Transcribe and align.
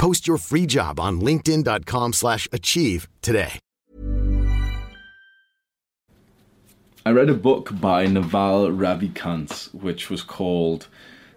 Post 0.00 0.26
your 0.26 0.38
free 0.38 0.64
job 0.64 0.98
on 0.98 1.20
linkedin.com/achieve 1.20 2.14
slash 2.14 2.48
achieve 2.52 3.06
today. 3.20 3.58
I 7.04 7.10
read 7.10 7.28
a 7.28 7.34
book 7.34 7.78
by 7.80 8.06
Naval 8.06 8.70
Ravikant, 8.70 9.74
which 9.74 10.08
was 10.08 10.22
called 10.22 10.86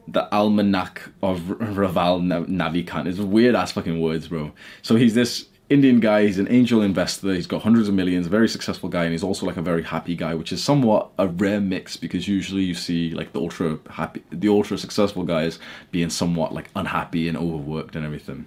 The 0.07 0.33
Almanac 0.33 1.09
of 1.21 1.39
Raval 1.41 2.23
Na- 2.23 2.45
Navikant. 2.45 3.05
It's 3.07 3.19
weird 3.19 3.55
ass 3.55 3.73
fucking 3.73 3.99
words, 3.99 4.29
bro. 4.29 4.53
So 4.81 4.95
he's 4.95 5.13
this 5.13 5.45
Indian 5.69 5.99
guy, 5.99 6.25
he's 6.25 6.39
an 6.39 6.47
angel 6.51 6.81
investor, 6.81 7.33
he's 7.33 7.47
got 7.47 7.61
hundreds 7.61 7.87
of 7.87 7.95
millions, 7.95 8.27
very 8.27 8.49
successful 8.49 8.89
guy, 8.89 9.03
and 9.03 9.11
he's 9.11 9.23
also 9.23 9.45
like 9.45 9.57
a 9.57 9.61
very 9.61 9.83
happy 9.83 10.15
guy, 10.15 10.35
which 10.35 10.51
is 10.51 10.63
somewhat 10.63 11.09
a 11.17 11.27
rare 11.27 11.61
mix 11.61 11.95
because 11.95 12.27
usually 12.27 12.63
you 12.63 12.75
see 12.75 13.11
like 13.11 13.31
the 13.33 13.39
ultra 13.39 13.79
happy 13.89 14.23
the 14.29 14.49
ultra 14.49 14.77
successful 14.77 15.23
guys 15.23 15.59
being 15.91 16.09
somewhat 16.09 16.53
like 16.53 16.69
unhappy 16.75 17.27
and 17.27 17.37
overworked 17.37 17.95
and 17.95 18.05
everything. 18.05 18.45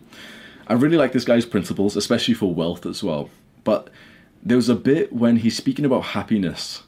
I 0.68 0.74
really 0.74 0.96
like 0.96 1.12
this 1.12 1.24
guy's 1.24 1.46
principles, 1.46 1.96
especially 1.96 2.34
for 2.34 2.52
wealth 2.52 2.86
as 2.86 3.02
well. 3.02 3.30
But 3.64 3.88
there 4.42 4.56
was 4.56 4.68
a 4.68 4.74
bit 4.74 5.12
when 5.12 5.36
he's 5.36 5.56
speaking 5.56 5.84
about 5.84 6.04
happiness 6.06 6.82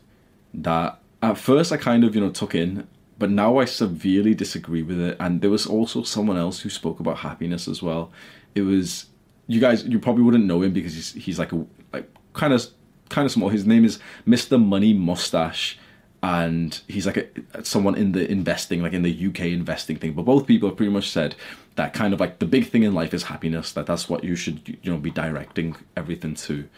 that 0.53 1.01
at 1.23 1.39
first 1.39 1.73
I 1.73 1.77
kind 1.77 2.05
of, 2.05 2.15
you 2.15 2.21
know, 2.21 2.31
took 2.31 2.55
in, 2.55 2.87
but 3.19 3.31
now 3.31 3.59
I 3.59 3.65
severely 3.65 4.35
disagree 4.35 4.83
with 4.83 5.01
it. 5.01 5.17
And 5.19 5.41
there 5.41 5.51
was 5.51 5.67
also 5.67 6.03
someone 6.03 6.37
else 6.37 6.61
who 6.61 6.71
spoke 6.71 7.01
about 7.01 7.19
happiness 7.19 7.67
as 7.67 7.83
well. 7.83 8.11
It 8.55 8.63
was 8.63 9.07
you 9.49 9.61
guys 9.61 9.85
you 9.85 9.99
probably 9.99 10.23
wouldn't 10.23 10.45
know 10.45 10.63
him 10.63 10.73
because 10.73 10.95
he's 10.95 11.13
he's 11.15 11.39
like 11.39 11.53
a 11.53 11.67
like 11.93 12.09
kind 12.35 12.53
of 12.53 12.65
kind 13.09 13.27
of 13.27 13.33
small. 13.33 13.49
His 13.49 13.67
name 13.67 13.85
is 13.85 13.99
Mr. 14.27 14.63
Money 14.63 14.93
Mustache. 14.93 15.79
And 16.21 16.81
he's 16.89 17.07
like 17.07 17.17
a, 17.55 17.65
someone 17.65 17.95
in 17.95 18.11
the 18.11 18.29
investing, 18.29 18.83
like 18.83 18.93
in 18.93 19.03
the 19.03 19.27
UK 19.29 19.41
investing 19.43 19.97
thing. 19.97 20.15
But 20.15 20.25
both 20.25 20.49
people 20.49 20.69
have 20.69 20.77
pretty 20.77 20.91
much 20.91 21.11
said 21.11 21.37
that 21.77 21.95
kind 21.95 22.13
of 22.13 22.19
like 22.19 22.41
the 22.41 22.45
big 22.45 22.69
thing 22.69 22.83
in 22.83 22.93
life 22.93 23.15
is 23.15 23.23
happiness. 23.25 23.71
That 23.73 23.87
that's 23.87 24.09
what 24.09 24.25
you 24.25 24.35
should 24.35 24.69
you 24.83 24.91
know 24.91 24.99
be 24.99 25.13
directing 25.13 25.77
everything 25.97 26.35
to. 26.35 26.69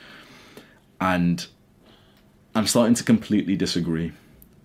And 1.00 1.46
I'm 2.54 2.66
starting 2.66 2.94
to 2.94 3.04
completely 3.04 3.56
disagree. 3.56 4.12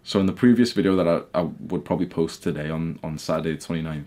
So 0.04 0.20
in 0.20 0.26
the 0.26 0.34
previous 0.34 0.74
video 0.74 0.96
that 0.98 1.08
I, 1.08 1.40
I 1.40 1.42
would 1.44 1.86
probably 1.86 2.06
post 2.06 2.44
today 2.44 2.70
on, 2.70 3.00
on 3.02 3.18
Saturday 3.18 3.56
the 3.56 3.66
29th, 3.66 4.06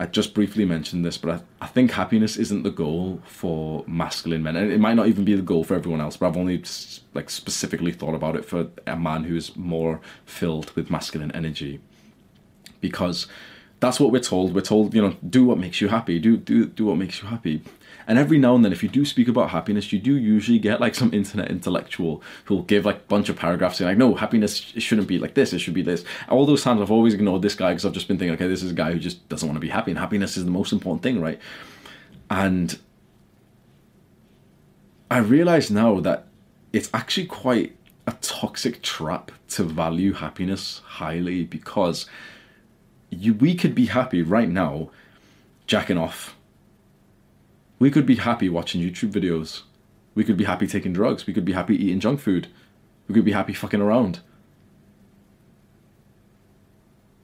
I 0.00 0.06
just 0.06 0.32
briefly 0.32 0.64
mentioned 0.64 1.04
this, 1.04 1.18
but 1.18 1.30
I, 1.60 1.64
I 1.64 1.66
think 1.66 1.90
happiness 1.90 2.38
isn't 2.38 2.62
the 2.62 2.70
goal 2.70 3.20
for 3.26 3.84
masculine 3.86 4.42
men. 4.42 4.56
And 4.56 4.72
it 4.72 4.80
might 4.80 4.94
not 4.94 5.08
even 5.08 5.26
be 5.26 5.34
the 5.34 5.42
goal 5.42 5.62
for 5.62 5.74
everyone 5.74 6.00
else, 6.00 6.16
but 6.16 6.28
I've 6.28 6.38
only 6.38 6.64
like 7.12 7.28
specifically 7.28 7.92
thought 7.92 8.14
about 8.14 8.34
it 8.34 8.46
for 8.46 8.68
a 8.86 8.96
man 8.96 9.24
who 9.24 9.36
is 9.36 9.54
more 9.56 10.00
filled 10.24 10.70
with 10.70 10.90
masculine 10.90 11.30
energy. 11.32 11.80
Because 12.80 13.26
that's 13.80 13.98
what 13.98 14.12
we're 14.12 14.20
told. 14.20 14.54
We're 14.54 14.60
told, 14.60 14.94
you 14.94 15.02
know, 15.02 15.16
do 15.28 15.44
what 15.44 15.58
makes 15.58 15.80
you 15.80 15.88
happy. 15.88 16.18
Do 16.18 16.36
do 16.36 16.66
do 16.66 16.86
what 16.86 16.96
makes 16.96 17.22
you 17.22 17.28
happy. 17.28 17.62
And 18.06 18.18
every 18.18 18.38
now 18.38 18.54
and 18.54 18.64
then, 18.64 18.72
if 18.72 18.82
you 18.82 18.88
do 18.88 19.04
speak 19.04 19.28
about 19.28 19.50
happiness, 19.50 19.92
you 19.92 19.98
do 19.98 20.16
usually 20.16 20.58
get 20.58 20.80
like 20.80 20.94
some 20.94 21.12
internet 21.14 21.50
intellectual 21.50 22.22
who'll 22.44 22.62
give 22.62 22.84
like 22.84 22.96
a 22.96 23.08
bunch 23.08 23.28
of 23.28 23.36
paragraphs 23.36 23.78
saying 23.78 23.88
like, 23.88 23.98
no, 23.98 24.14
happiness 24.14 24.56
shouldn't 24.56 25.06
be 25.06 25.18
like 25.18 25.34
this. 25.34 25.52
It 25.52 25.60
should 25.60 25.74
be 25.74 25.82
this. 25.82 26.04
All 26.28 26.44
those 26.44 26.62
times 26.62 26.80
I've 26.80 26.90
always 26.90 27.14
ignored 27.14 27.42
this 27.42 27.54
guy 27.54 27.70
because 27.70 27.86
I've 27.86 27.92
just 27.92 28.08
been 28.08 28.18
thinking, 28.18 28.34
okay, 28.34 28.48
this 28.48 28.62
is 28.62 28.72
a 28.72 28.74
guy 28.74 28.92
who 28.92 28.98
just 28.98 29.28
doesn't 29.28 29.48
want 29.48 29.56
to 29.56 29.60
be 29.60 29.68
happy, 29.68 29.90
and 29.90 29.98
happiness 29.98 30.36
is 30.36 30.44
the 30.44 30.50
most 30.50 30.72
important 30.72 31.02
thing, 31.02 31.20
right? 31.20 31.38
And 32.28 32.78
I 35.10 35.18
realize 35.18 35.70
now 35.70 36.00
that 36.00 36.26
it's 36.72 36.90
actually 36.92 37.26
quite 37.26 37.76
a 38.06 38.12
toxic 38.20 38.82
trap 38.82 39.30
to 39.50 39.62
value 39.62 40.12
happiness 40.12 40.82
highly 40.84 41.44
because 41.44 42.06
you 43.10 43.34
we 43.34 43.54
could 43.54 43.74
be 43.74 43.86
happy 43.86 44.22
right 44.22 44.48
now 44.48 44.90
jacking 45.66 45.98
off. 45.98 46.36
We 47.78 47.90
could 47.90 48.06
be 48.06 48.16
happy 48.16 48.48
watching 48.48 48.80
YouTube 48.80 49.12
videos. 49.12 49.62
We 50.14 50.24
could 50.24 50.36
be 50.36 50.44
happy 50.44 50.66
taking 50.66 50.92
drugs. 50.92 51.26
We 51.26 51.32
could 51.32 51.44
be 51.44 51.52
happy 51.52 51.76
eating 51.76 52.00
junk 52.00 52.20
food. 52.20 52.48
We 53.08 53.14
could 53.14 53.24
be 53.24 53.32
happy 53.32 53.52
fucking 53.52 53.80
around. 53.80 54.20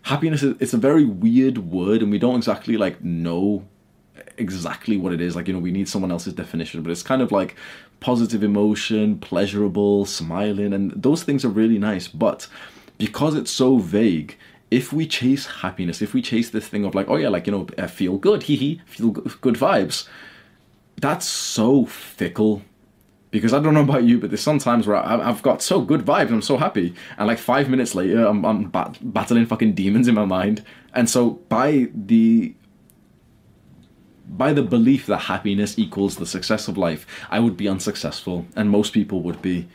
Happiness 0.03 0.43
is 0.43 0.55
it's 0.61 0.73
a 0.73 0.79
very 0.79 1.05
weird 1.05 1.59
word 1.59 2.03
and 2.03 2.11
we 2.11 2.19
don't 2.19 2.37
exactly 2.37 2.77
like 2.77 3.03
know 3.03 3.67
exactly 4.39 4.97
what 4.97 5.13
it 5.13 5.21
is. 5.21 5.37
Like, 5.37 5.49
you 5.49 5.55
know, 5.55 5.61
we 5.61 5.73
need 5.73 5.89
someone 5.89 6.11
else's 6.11 6.35
definition, 6.35 6.83
but 6.83 6.91
it's 6.91 7.03
kind 7.03 7.23
of 7.23 7.33
like 7.33 7.57
positive 8.01 8.43
emotion, 8.43 9.19
pleasurable, 9.19 10.05
smiling, 10.05 10.73
and 10.73 10.91
those 10.93 11.23
things 11.23 11.45
are 11.45 11.49
really 11.49 11.79
nice. 11.79 12.09
But 12.09 12.47
because 12.99 13.35
it's 13.35 13.51
so 13.51 13.79
vague, 13.79 14.37
if 14.71 14.93
we 14.93 15.06
chase 15.06 15.47
happiness, 15.47 16.03
if 16.03 16.12
we 16.12 16.21
chase 16.22 16.50
this 16.50 16.66
thing 16.66 16.84
of 16.84 16.94
like, 16.94 17.09
oh 17.09 17.16
yeah, 17.16 17.28
like, 17.28 17.47
you 17.47 17.53
know, 17.53 17.87
feel 17.88 18.16
good, 18.19 18.44
hee 18.44 18.56
hee, 18.56 18.81
feel 18.87 19.10
good, 19.10 19.54
vibes, 19.54 20.09
that's 21.00 21.27
so 21.27 21.87
fickle. 21.87 22.62
Because 23.31 23.53
I 23.53 23.60
don't 23.60 23.75
know 23.75 23.82
about 23.82 24.04
you, 24.04 24.19
but 24.19 24.31
there's 24.31 24.41
sometimes 24.41 24.87
where 24.87 24.97
I- 24.97 25.28
I've 25.28 25.43
got 25.43 25.60
so 25.60 25.81
good 25.82 26.03
vibes, 26.04 26.31
I'm 26.31 26.43
so 26.43 26.56
happy, 26.56 26.94
and 27.19 27.27
like 27.27 27.38
five 27.38 27.69
minutes 27.69 27.94
later, 27.94 28.25
I'm, 28.25 28.44
I'm 28.44 28.71
bat- 28.71 28.99
battling 29.03 29.47
fucking 29.47 29.75
demons 29.75 30.09
in 30.09 30.15
my 30.15 30.25
mind. 30.25 30.65
And 30.94 31.09
so 31.10 31.31
by 31.48 31.88
the 31.94 32.54
by 34.28 34.53
the 34.53 34.62
belief 34.62 35.06
that 35.06 35.19
happiness 35.19 35.78
equals 35.78 36.16
the 36.16 36.27
success 36.27 36.66
of 36.66 36.77
life, 36.77 37.06
I 37.31 37.38
would 37.38 37.56
be 37.56 37.69
unsuccessful, 37.69 38.47
and 38.56 38.69
most 38.71 38.93
people 38.93 39.22
would 39.22 39.41
be. 39.42 39.69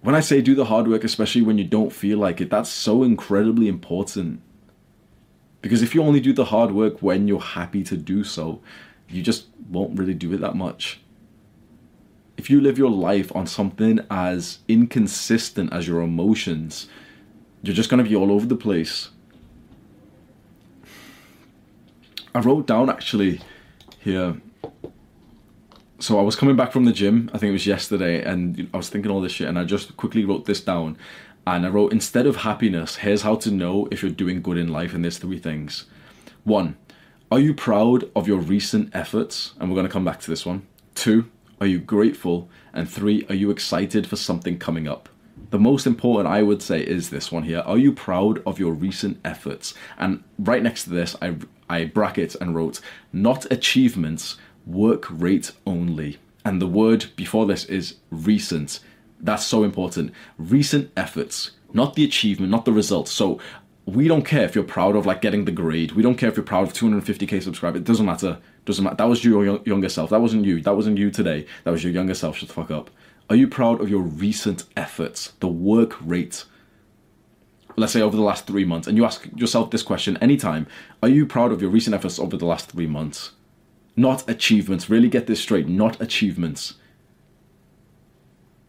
When 0.00 0.14
I 0.14 0.20
say 0.20 0.40
do 0.40 0.54
the 0.54 0.66
hard 0.66 0.88
work, 0.88 1.04
especially 1.04 1.42
when 1.42 1.58
you 1.58 1.64
don't 1.64 1.92
feel 1.92 2.18
like 2.18 2.40
it, 2.40 2.50
that's 2.50 2.70
so 2.70 3.02
incredibly 3.02 3.68
important. 3.68 4.40
Because 5.60 5.82
if 5.82 5.94
you 5.94 6.02
only 6.02 6.20
do 6.20 6.32
the 6.32 6.46
hard 6.46 6.70
work 6.70 7.02
when 7.02 7.26
you're 7.26 7.40
happy 7.40 7.82
to 7.84 7.96
do 7.96 8.22
so, 8.22 8.60
you 9.08 9.22
just 9.22 9.46
won't 9.70 9.98
really 9.98 10.14
do 10.14 10.32
it 10.32 10.40
that 10.40 10.54
much. 10.54 11.00
If 12.36 12.48
you 12.48 12.60
live 12.60 12.78
your 12.78 12.90
life 12.90 13.34
on 13.34 13.48
something 13.48 13.98
as 14.08 14.60
inconsistent 14.68 15.72
as 15.72 15.88
your 15.88 16.00
emotions, 16.00 16.86
you're 17.62 17.74
just 17.74 17.90
going 17.90 18.02
to 18.02 18.08
be 18.08 18.14
all 18.14 18.30
over 18.30 18.46
the 18.46 18.54
place. 18.54 19.10
I 22.34 22.38
wrote 22.40 22.68
down 22.68 22.88
actually 22.88 23.40
here. 23.98 24.40
So 26.00 26.18
I 26.18 26.22
was 26.22 26.36
coming 26.36 26.54
back 26.54 26.70
from 26.70 26.84
the 26.84 26.92
gym, 26.92 27.28
I 27.34 27.38
think 27.38 27.50
it 27.50 27.52
was 27.52 27.66
yesterday, 27.66 28.22
and 28.22 28.70
I 28.72 28.76
was 28.76 28.88
thinking 28.88 29.10
all 29.10 29.20
this 29.20 29.32
shit, 29.32 29.48
and 29.48 29.58
I 29.58 29.64
just 29.64 29.96
quickly 29.96 30.24
wrote 30.24 30.44
this 30.44 30.60
down. 30.60 30.96
And 31.44 31.66
I 31.66 31.70
wrote, 31.70 31.92
instead 31.92 32.24
of 32.26 32.36
happiness, 32.36 32.96
here's 32.96 33.22
how 33.22 33.34
to 33.36 33.50
know 33.50 33.88
if 33.90 34.02
you're 34.02 34.12
doing 34.12 34.40
good 34.40 34.58
in 34.58 34.68
life, 34.68 34.94
and 34.94 35.02
there's 35.02 35.18
three 35.18 35.40
things. 35.40 35.86
One, 36.44 36.76
Are 37.30 37.38
you 37.38 37.52
proud 37.52 38.10
of 38.16 38.26
your 38.26 38.38
recent 38.38 38.94
efforts? 38.94 39.52
And 39.60 39.68
we're 39.68 39.74
going 39.74 39.86
to 39.86 39.92
come 39.92 40.04
back 40.04 40.18
to 40.20 40.30
this 40.30 40.46
one. 40.46 40.66
Two, 40.94 41.30
are 41.60 41.66
you 41.66 41.78
grateful? 41.78 42.48
And 42.72 42.88
three, 42.88 43.26
are 43.28 43.34
you 43.34 43.50
excited 43.50 44.06
for 44.06 44.16
something 44.16 44.58
coming 44.58 44.88
up? 44.88 45.10
The 45.50 45.58
most 45.58 45.86
important, 45.86 46.26
I 46.26 46.42
would 46.42 46.62
say, 46.62 46.80
is 46.80 47.10
this 47.10 47.30
one 47.30 47.42
here. 47.42 47.60
Are 47.66 47.76
you 47.76 47.92
proud 47.92 48.42
of 48.46 48.58
your 48.58 48.72
recent 48.72 49.20
efforts? 49.26 49.74
And 49.98 50.24
right 50.38 50.62
next 50.62 50.84
to 50.84 50.90
this, 50.90 51.16
I, 51.20 51.34
I 51.68 51.84
bracket 51.84 52.34
and 52.40 52.54
wrote, 52.54 52.80
not 53.12 53.50
achievements, 53.52 54.38
work 54.68 55.06
rate 55.10 55.52
only. 55.66 56.18
And 56.44 56.62
the 56.62 56.66
word 56.66 57.06
before 57.16 57.46
this 57.46 57.64
is 57.64 57.96
recent. 58.10 58.80
That's 59.20 59.44
so 59.44 59.64
important. 59.64 60.12
Recent 60.36 60.90
efforts, 60.96 61.52
not 61.72 61.94
the 61.94 62.04
achievement, 62.04 62.52
not 62.52 62.64
the 62.64 62.72
results. 62.72 63.10
So 63.10 63.40
we 63.86 64.06
don't 64.06 64.24
care 64.24 64.44
if 64.44 64.54
you're 64.54 64.64
proud 64.64 64.96
of 64.96 65.06
like 65.06 65.22
getting 65.22 65.44
the 65.44 65.52
grade. 65.52 65.92
We 65.92 66.02
don't 66.02 66.16
care 66.16 66.28
if 66.28 66.36
you're 66.36 66.44
proud 66.44 66.68
of 66.68 66.74
250k 66.74 67.42
subscribers. 67.42 67.80
It 67.80 67.84
doesn't 67.84 68.06
matter. 68.06 68.38
Doesn't 68.64 68.84
matter. 68.84 68.96
That 68.96 69.08
was 69.08 69.24
your 69.24 69.60
younger 69.64 69.88
self. 69.88 70.10
That 70.10 70.20
wasn't 70.20 70.44
you. 70.44 70.60
That 70.60 70.76
wasn't 70.76 70.98
you 70.98 71.10
today. 71.10 71.46
That 71.64 71.70
was 71.70 71.82
your 71.82 71.92
younger 71.92 72.14
self. 72.14 72.36
Shut 72.36 72.48
the 72.48 72.54
fuck 72.54 72.70
up. 72.70 72.90
Are 73.30 73.36
you 73.36 73.48
proud 73.48 73.80
of 73.80 73.90
your 73.90 74.02
recent 74.02 74.64
efforts? 74.76 75.32
The 75.40 75.48
work 75.48 75.96
rate. 76.00 76.44
Let's 77.76 77.92
say 77.92 78.00
over 78.00 78.16
the 78.16 78.22
last 78.22 78.46
three 78.46 78.64
months, 78.64 78.88
and 78.88 78.96
you 78.96 79.04
ask 79.04 79.28
yourself 79.36 79.70
this 79.70 79.82
question 79.82 80.16
anytime: 80.18 80.66
Are 81.02 81.08
you 81.08 81.26
proud 81.26 81.52
of 81.52 81.62
your 81.62 81.70
recent 81.70 81.94
efforts 81.94 82.18
over 82.18 82.36
the 82.36 82.46
last 82.46 82.72
three 82.72 82.86
months? 82.86 83.32
Not 83.98 84.30
achievements. 84.30 84.88
Really 84.88 85.08
get 85.08 85.26
this 85.26 85.40
straight. 85.40 85.66
Not 85.66 86.00
achievements. 86.00 86.74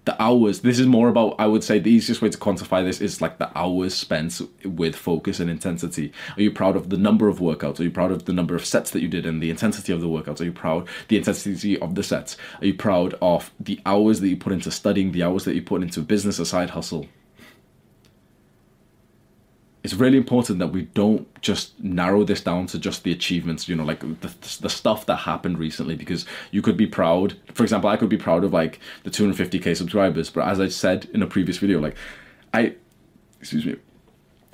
The 0.05 0.19
hours 0.19 0.61
this 0.61 0.79
is 0.79 0.87
more 0.87 1.07
about 1.07 1.35
i 1.37 1.45
would 1.45 1.63
say 1.63 1.77
the 1.77 1.91
easiest 1.91 2.19
way 2.19 2.29
to 2.29 2.37
quantify 2.39 2.83
this 2.83 2.99
is 2.99 3.21
like 3.21 3.37
the 3.37 3.55
hours 3.55 3.93
spent 3.93 4.41
with 4.65 4.95
focus 4.95 5.39
and 5.39 5.47
intensity. 5.47 6.11
Are 6.35 6.41
you 6.41 6.49
proud 6.49 6.75
of 6.75 6.89
the 6.89 6.97
number 6.97 7.27
of 7.27 7.37
workouts? 7.37 7.79
Are 7.79 7.83
you 7.83 7.91
proud 7.91 8.11
of 8.11 8.25
the 8.25 8.33
number 8.33 8.55
of 8.55 8.65
sets 8.65 8.89
that 8.89 9.01
you 9.01 9.07
did 9.07 9.27
and 9.27 9.39
the 9.39 9.51
intensity 9.51 9.93
of 9.93 10.01
the 10.01 10.07
workouts? 10.07 10.41
Are 10.41 10.45
you 10.45 10.51
proud 10.51 10.87
the 11.09 11.17
intensity 11.17 11.77
of 11.77 11.93
the 11.93 12.01
sets? 12.01 12.35
Are 12.59 12.65
you 12.65 12.73
proud 12.73 13.13
of 13.21 13.51
the 13.59 13.79
hours 13.85 14.21
that 14.21 14.29
you 14.29 14.37
put 14.37 14.53
into 14.53 14.71
studying 14.71 15.11
the 15.11 15.21
hours 15.21 15.45
that 15.45 15.53
you 15.53 15.61
put 15.61 15.83
into 15.83 16.01
business 16.01 16.39
a 16.39 16.45
side 16.45 16.71
hustle 16.71 17.05
it's 19.83 19.93
really 19.93 20.17
important 20.17 20.59
that 20.59 20.67
we 20.67 20.83
don't 20.83 21.41
just 21.41 21.79
narrow 21.79 22.23
this 22.23 22.41
down 22.41 22.67
to 22.67 22.77
just 22.77 23.03
the 23.03 23.11
achievements 23.11 23.67
you 23.67 23.75
know 23.75 23.83
like 23.83 24.01
the, 24.21 24.33
the 24.61 24.69
stuff 24.69 25.05
that 25.05 25.15
happened 25.17 25.57
recently 25.57 25.95
because 25.95 26.25
you 26.51 26.61
could 26.61 26.77
be 26.77 26.87
proud 26.87 27.35
for 27.53 27.63
example 27.63 27.89
i 27.89 27.97
could 27.97 28.09
be 28.09 28.17
proud 28.17 28.43
of 28.43 28.53
like 28.53 28.79
the 29.03 29.09
250k 29.09 29.75
subscribers 29.75 30.29
but 30.29 30.47
as 30.47 30.59
i 30.59 30.67
said 30.67 31.07
in 31.13 31.21
a 31.21 31.27
previous 31.27 31.57
video 31.57 31.79
like 31.79 31.95
i 32.53 32.73
excuse 33.39 33.65
me 33.65 33.75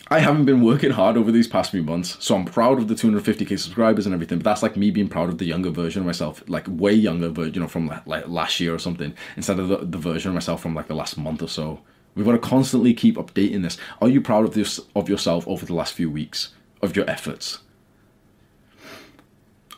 I 0.10 0.20
haven't 0.20 0.46
been 0.46 0.64
working 0.64 0.92
hard 0.92 1.18
over 1.18 1.32
these 1.32 1.48
past 1.48 1.72
few 1.72 1.82
months, 1.82 2.24
so 2.24 2.36
I'm 2.36 2.46
proud 2.46 2.78
of 2.78 2.88
the 2.88 2.94
250k 2.94 3.58
subscribers 3.58 4.06
and 4.06 4.14
everything. 4.14 4.38
But 4.38 4.44
that's 4.44 4.62
like 4.62 4.78
me 4.78 4.92
being 4.92 5.08
proud 5.08 5.30
of 5.30 5.40
the 5.40 5.46
younger 5.46 5.72
version 5.72 6.02
of 6.02 6.06
myself, 6.06 6.44
like 6.48 6.66
way 6.68 6.94
younger, 6.94 7.32
but 7.32 7.56
you 7.56 7.62
know, 7.62 7.68
from 7.68 7.88
like 8.06 8.28
last 8.28 8.60
year 8.60 8.76
or 8.76 8.78
something, 8.78 9.16
instead 9.36 9.58
of 9.58 9.68
the, 9.68 9.78
the 9.78 9.98
version 9.98 10.30
of 10.30 10.36
myself 10.36 10.62
from 10.62 10.76
like 10.76 10.88
the 10.88 10.94
last 10.94 11.18
month 11.18 11.42
or 11.42 11.48
so. 11.48 11.80
We've 12.16 12.26
got 12.26 12.32
to 12.32 12.38
constantly 12.38 12.94
keep 12.94 13.16
updating 13.18 13.62
this. 13.62 13.78
Are 14.02 14.08
you 14.08 14.22
proud 14.22 14.46
of 14.46 14.54
this 14.54 14.80
of 14.96 15.10
yourself 15.10 15.48
over 15.48 15.66
the 15.66 15.76
last 15.76 15.94
few 15.94 16.10
weeks 16.10 16.54
of 16.82 16.96
your 16.96 17.10
efforts? 17.10 17.60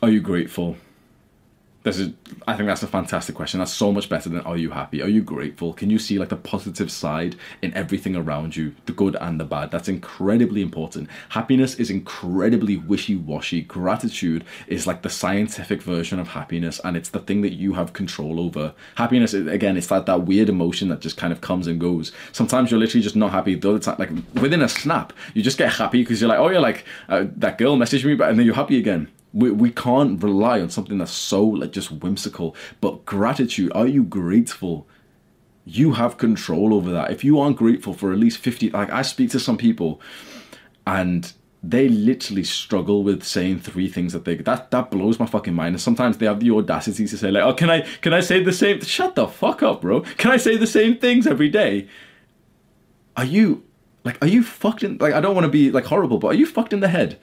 Are 0.00 0.10
you 0.10 0.20
grateful? 0.20 0.76
This 1.88 2.00
is, 2.00 2.12
I 2.46 2.54
think 2.54 2.66
that's 2.66 2.82
a 2.82 2.86
fantastic 2.86 3.34
question. 3.34 3.60
That's 3.60 3.72
so 3.72 3.90
much 3.92 4.10
better 4.10 4.28
than 4.28 4.40
are 4.40 4.58
you 4.58 4.70
happy? 4.70 5.00
Are 5.00 5.08
you 5.08 5.22
grateful? 5.22 5.72
Can 5.72 5.88
you 5.88 5.98
see 5.98 6.18
like 6.18 6.28
the 6.28 6.36
positive 6.36 6.92
side 6.92 7.34
in 7.62 7.72
everything 7.72 8.14
around 8.14 8.56
you, 8.56 8.74
the 8.84 8.92
good 8.92 9.16
and 9.18 9.40
the 9.40 9.46
bad? 9.46 9.70
That's 9.70 9.88
incredibly 9.88 10.60
important. 10.60 11.08
Happiness 11.30 11.76
is 11.76 11.88
incredibly 11.88 12.76
wishy 12.76 13.16
washy. 13.16 13.62
Gratitude 13.62 14.44
is 14.66 14.86
like 14.86 15.00
the 15.00 15.08
scientific 15.08 15.80
version 15.80 16.18
of 16.18 16.28
happiness, 16.28 16.78
and 16.84 16.94
it's 16.94 17.08
the 17.08 17.20
thing 17.20 17.40
that 17.40 17.54
you 17.54 17.72
have 17.72 17.94
control 17.94 18.38
over. 18.38 18.74
Happiness, 18.96 19.32
again, 19.32 19.78
it's 19.78 19.90
like 19.90 20.04
that 20.04 20.24
weird 20.24 20.50
emotion 20.50 20.90
that 20.90 21.00
just 21.00 21.16
kind 21.16 21.32
of 21.32 21.40
comes 21.40 21.66
and 21.66 21.80
goes. 21.80 22.12
Sometimes 22.32 22.70
you're 22.70 22.80
literally 22.80 23.02
just 23.02 23.16
not 23.16 23.30
happy. 23.30 23.56
Other 23.56 23.78
time, 23.78 23.96
like 23.98 24.10
within 24.42 24.60
a 24.60 24.68
snap, 24.68 25.14
you 25.32 25.42
just 25.42 25.56
get 25.56 25.72
happy 25.72 26.02
because 26.02 26.20
you're 26.20 26.28
like, 26.28 26.38
oh, 26.38 26.50
you're 26.50 26.60
like, 26.60 26.84
uh, 27.08 27.24
that 27.36 27.56
girl 27.56 27.78
messaged 27.78 28.04
me, 28.04 28.14
but 28.14 28.28
and 28.28 28.38
then 28.38 28.44
you're 28.44 28.54
happy 28.54 28.78
again 28.78 29.08
we, 29.32 29.50
we 29.50 29.70
can't 29.70 30.22
rely 30.22 30.60
on 30.60 30.70
something 30.70 30.98
that's 30.98 31.12
so 31.12 31.44
like 31.44 31.72
just 31.72 31.90
whimsical. 31.90 32.54
But 32.80 33.04
gratitude 33.04 33.72
are 33.74 33.86
you 33.86 34.04
grateful? 34.04 34.86
You 35.64 35.92
have 35.92 36.18
control 36.18 36.72
over 36.72 36.90
that. 36.92 37.10
If 37.10 37.24
you 37.24 37.38
aren't 37.38 37.56
grateful 37.56 37.92
for 37.92 38.12
at 38.12 38.18
least 38.18 38.38
50 38.38 38.70
like 38.70 38.90
i 38.90 39.02
speak 39.02 39.30
to 39.30 39.40
some 39.40 39.58
people 39.58 40.00
and 40.86 41.32
they 41.62 41.88
literally 41.88 42.44
struggle 42.44 43.02
with 43.02 43.24
saying 43.24 43.58
three 43.58 43.88
things 43.88 44.12
that 44.12 44.24
they 44.24 44.36
that 44.36 44.70
that 44.70 44.90
blows 44.90 45.18
my 45.18 45.26
fucking 45.26 45.54
mind. 45.54 45.74
And 45.74 45.82
sometimes 45.82 46.18
they 46.18 46.26
have 46.26 46.40
the 46.40 46.50
audacity 46.50 47.06
to 47.06 47.18
say 47.18 47.30
like 47.30 47.42
oh 47.42 47.52
can 47.52 47.68
i 47.68 47.82
can 48.00 48.14
i 48.14 48.20
say 48.20 48.42
the 48.42 48.52
same 48.52 48.80
shut 48.80 49.14
the 49.14 49.28
fuck 49.28 49.62
up 49.62 49.82
bro. 49.82 50.00
Can 50.00 50.30
i 50.30 50.36
say 50.36 50.56
the 50.56 50.66
same 50.66 50.96
things 50.98 51.26
every 51.26 51.48
day? 51.48 51.88
Are 53.16 53.24
you 53.24 53.64
like 54.04 54.22
are 54.22 54.28
you 54.28 54.42
fucked 54.42 54.82
in 54.82 54.96
like 54.98 55.12
i 55.12 55.20
don't 55.20 55.34
want 55.34 55.44
to 55.44 55.50
be 55.50 55.70
like 55.70 55.84
horrible 55.84 56.18
but 56.18 56.28
are 56.28 56.34
you 56.34 56.46
fucked 56.46 56.72
in 56.72 56.80
the 56.80 56.88
head 56.88 57.18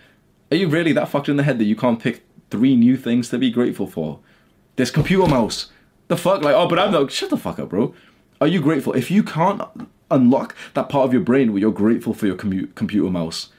are 0.51 0.57
you 0.57 0.67
really 0.67 0.93
that 0.93 1.09
fucked 1.09 1.29
in 1.29 1.37
the 1.37 1.43
head 1.43 1.59
that 1.59 1.65
you 1.65 1.75
can't 1.75 2.01
pick 2.01 2.23
three 2.49 2.75
new 2.75 2.97
things 2.97 3.29
to 3.29 3.37
be 3.37 3.49
grateful 3.49 3.87
for? 3.87 4.19
This 4.75 4.91
computer 4.91 5.27
mouse. 5.27 5.71
The 6.07 6.17
fuck? 6.17 6.41
Like, 6.41 6.55
oh, 6.55 6.67
but 6.67 6.79
I'm 6.79 6.91
not. 6.91 7.11
Shut 7.11 7.29
the 7.29 7.37
fuck 7.37 7.59
up, 7.59 7.69
bro. 7.69 7.93
Are 8.39 8.47
you 8.47 8.61
grateful? 8.61 8.93
If 8.93 9.09
you 9.09 9.23
can't 9.23 9.61
unlock 10.11 10.55
that 10.73 10.89
part 10.89 11.05
of 11.05 11.13
your 11.13 11.21
brain 11.21 11.51
where 11.51 11.61
you're 11.61 11.71
grateful 11.71 12.13
for 12.13 12.27
your 12.27 12.35
computer 12.35 13.09
mouse, 13.09 13.49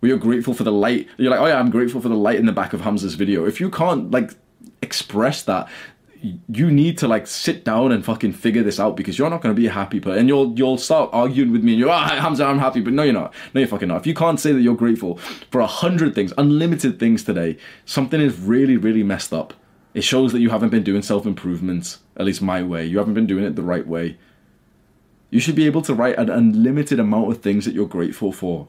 where 0.00 0.08
you're 0.08 0.18
grateful 0.18 0.54
for 0.54 0.64
the 0.64 0.72
light, 0.72 1.08
you're 1.16 1.30
like, 1.30 1.40
oh 1.40 1.46
yeah, 1.46 1.58
I'm 1.58 1.70
grateful 1.70 2.00
for 2.00 2.08
the 2.08 2.16
light 2.16 2.38
in 2.38 2.46
the 2.46 2.52
back 2.52 2.72
of 2.72 2.80
Hamza's 2.80 3.14
video. 3.14 3.46
If 3.46 3.60
you 3.60 3.70
can't 3.70 4.10
like 4.10 4.32
express 4.82 5.42
that, 5.42 5.68
you 6.48 6.70
need 6.70 6.98
to 6.98 7.08
like 7.08 7.26
sit 7.26 7.64
down 7.64 7.92
and 7.92 8.04
fucking 8.04 8.32
figure 8.32 8.62
this 8.62 8.80
out 8.80 8.96
because 8.96 9.18
you're 9.18 9.30
not 9.30 9.40
going 9.40 9.54
to 9.54 9.60
be 9.60 9.66
a 9.66 9.70
happy 9.70 10.00
person 10.00 10.20
and 10.20 10.28
you'll 10.28 10.56
you'll 10.58 10.78
start 10.78 11.10
arguing 11.12 11.52
with 11.52 11.62
me 11.62 11.72
and 11.72 11.80
you're 11.80 11.90
ah 11.90 12.08
Hamza 12.08 12.44
I'm 12.44 12.58
happy 12.58 12.80
but 12.80 12.92
no 12.92 13.02
you're 13.02 13.12
not. 13.12 13.34
No 13.54 13.60
you're 13.60 13.68
fucking 13.68 13.88
not. 13.88 13.98
If 13.98 14.06
you 14.06 14.14
can't 14.14 14.40
say 14.40 14.52
that 14.52 14.60
you're 14.60 14.76
grateful 14.76 15.16
for 15.50 15.60
a 15.60 15.66
hundred 15.66 16.14
things 16.14 16.32
unlimited 16.38 16.98
things 16.98 17.24
today 17.24 17.56
something 17.84 18.20
is 18.20 18.38
really 18.38 18.76
really 18.76 19.02
messed 19.02 19.32
up. 19.32 19.54
It 19.94 20.02
shows 20.02 20.32
that 20.32 20.40
you 20.40 20.50
haven't 20.50 20.70
been 20.70 20.82
doing 20.82 21.02
self-improvement 21.02 21.98
at 22.16 22.26
least 22.26 22.42
my 22.42 22.62
way. 22.62 22.84
You 22.84 22.98
haven't 22.98 23.14
been 23.14 23.26
doing 23.26 23.44
it 23.44 23.56
the 23.56 23.62
right 23.62 23.86
way. 23.86 24.18
You 25.30 25.40
should 25.40 25.54
be 25.54 25.66
able 25.66 25.82
to 25.82 25.94
write 25.94 26.18
an 26.18 26.30
unlimited 26.30 27.00
amount 27.00 27.30
of 27.30 27.42
things 27.42 27.64
that 27.64 27.74
you're 27.74 27.86
grateful 27.86 28.32
for. 28.32 28.68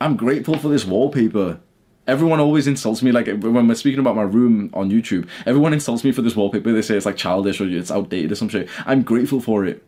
I'm 0.00 0.16
grateful 0.16 0.58
for 0.58 0.68
this 0.68 0.84
wallpaper 0.84 1.60
Everyone 2.06 2.38
always 2.38 2.66
insults 2.66 3.02
me, 3.02 3.12
like 3.12 3.26
when 3.26 3.66
we're 3.66 3.74
speaking 3.74 4.00
about 4.00 4.16
my 4.16 4.22
room 4.22 4.70
on 4.74 4.90
YouTube. 4.90 5.26
Everyone 5.46 5.72
insults 5.72 6.04
me 6.04 6.12
for 6.12 6.20
this 6.20 6.36
wallpaper. 6.36 6.72
They 6.72 6.82
say 6.82 6.96
it's 6.96 7.06
like 7.06 7.16
childish 7.16 7.60
or 7.60 7.68
it's 7.68 7.90
outdated 7.90 8.32
or 8.32 8.34
some 8.34 8.48
shit. 8.48 8.68
I'm 8.84 9.02
grateful 9.02 9.40
for 9.40 9.64
it. 9.64 9.82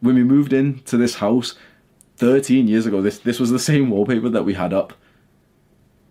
When 0.00 0.14
we 0.14 0.24
moved 0.24 0.52
into 0.52 0.96
this 0.96 1.16
house 1.16 1.54
13 2.16 2.68
years 2.68 2.86
ago, 2.86 3.02
this 3.02 3.18
this 3.18 3.38
was 3.38 3.50
the 3.50 3.58
same 3.58 3.90
wallpaper 3.90 4.30
that 4.30 4.44
we 4.44 4.54
had 4.54 4.72
up. 4.72 4.94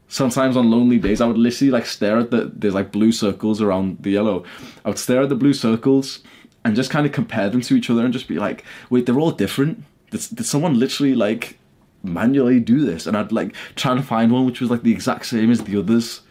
Sometimes 0.07 0.55
on 0.55 0.69
lonely 0.69 0.99
days, 0.99 1.21
I 1.21 1.25
would 1.25 1.37
literally 1.37 1.71
like 1.71 1.87
stare 1.87 2.19
at 2.19 2.29
the 2.29 2.51
there's 2.53 2.75
like 2.75 2.91
blue 2.91 3.11
circles 3.11 3.61
around 3.61 3.97
the 4.01 4.11
yellow. 4.11 4.43
I 4.83 4.89
would 4.89 4.99
stare 4.99 5.23
at 5.23 5.29
the 5.29 5.35
blue 5.35 5.53
circles 5.53 6.19
and 6.63 6.75
just 6.75 6.91
kind 6.91 7.05
of 7.05 7.11
compare 7.11 7.49
them 7.49 7.61
to 7.61 7.75
each 7.75 7.89
other 7.89 8.03
and 8.03 8.13
just 8.13 8.27
be 8.27 8.37
like, 8.37 8.63
wait, 8.89 9.05
they're 9.05 9.19
all 9.19 9.31
different. 9.31 9.83
Did, 10.11 10.21
did 10.33 10.45
someone 10.45 10.79
literally 10.79 11.15
like 11.15 11.57
manually 12.05 12.59
do 12.59 12.85
this 12.85 13.05
and 13.05 13.15
I'd 13.17 13.31
like 13.31 13.55
try 13.75 13.95
to 13.95 14.01
find 14.01 14.31
one 14.31 14.45
which 14.45 14.61
was 14.61 14.69
like 14.69 14.83
the 14.83 14.91
exact 14.91 15.25
same 15.25 15.51
as 15.51 15.63
the 15.63 15.79
others. 15.79 16.21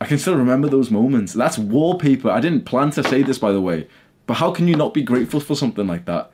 I 0.00 0.06
can 0.06 0.18
still 0.18 0.36
remember 0.36 0.68
those 0.68 0.90
moments. 0.90 1.32
That's 1.32 1.58
wallpaper. 1.58 2.28
I 2.28 2.40
didn't 2.40 2.64
plan 2.64 2.90
to 2.92 3.04
say 3.04 3.22
this 3.22 3.38
by 3.38 3.52
the 3.52 3.60
way, 3.60 3.88
but 4.26 4.34
how 4.34 4.50
can 4.50 4.68
you 4.68 4.76
not 4.76 4.94
be 4.94 5.02
grateful 5.02 5.40
for 5.40 5.54
something 5.54 5.86
like 5.86 6.06
that? 6.06 6.30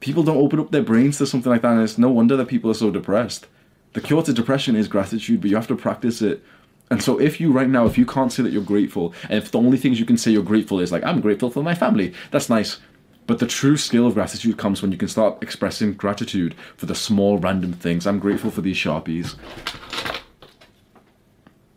People 0.00 0.22
don't 0.22 0.38
open 0.38 0.60
up 0.60 0.70
their 0.70 0.82
brains 0.82 1.18
to 1.18 1.26
something 1.26 1.50
like 1.50 1.62
that 1.62 1.72
and 1.72 1.82
it's 1.82 1.98
no 1.98 2.10
wonder 2.10 2.36
that 2.36 2.48
people 2.48 2.70
are 2.70 2.74
so 2.74 2.90
depressed. 2.90 3.46
The 3.94 4.00
cure 4.00 4.22
to 4.22 4.32
depression 4.32 4.74
is 4.74 4.88
gratitude, 4.88 5.40
but 5.40 5.50
you 5.50 5.56
have 5.56 5.68
to 5.68 5.76
practice 5.76 6.20
it. 6.20 6.42
And 6.90 7.02
so 7.02 7.18
if 7.20 7.40
you 7.40 7.52
right 7.52 7.68
now, 7.68 7.86
if 7.86 7.96
you 7.96 8.04
can't 8.04 8.32
say 8.32 8.42
that 8.42 8.52
you're 8.52 8.62
grateful, 8.62 9.14
and 9.24 9.34
if 9.34 9.50
the 9.50 9.58
only 9.58 9.78
things 9.78 9.98
you 9.98 10.04
can 10.06 10.18
say 10.18 10.30
you're 10.30 10.42
grateful 10.42 10.80
is 10.80 10.92
like, 10.92 11.04
I'm 11.04 11.20
grateful 11.20 11.50
for 11.50 11.62
my 11.62 11.74
family, 11.74 12.12
that's 12.30 12.50
nice. 12.50 12.78
But 13.26 13.38
the 13.38 13.46
true 13.46 13.76
skill 13.76 14.06
of 14.06 14.14
gratitude 14.14 14.58
comes 14.58 14.82
when 14.82 14.92
you 14.92 14.98
can 14.98 15.08
start 15.08 15.42
expressing 15.42 15.94
gratitude 15.94 16.54
for 16.76 16.86
the 16.86 16.94
small 16.94 17.38
random 17.38 17.72
things. 17.72 18.06
I'm 18.06 18.18
grateful 18.18 18.50
for 18.50 18.60
these 18.60 18.76
Sharpies. 18.76 19.36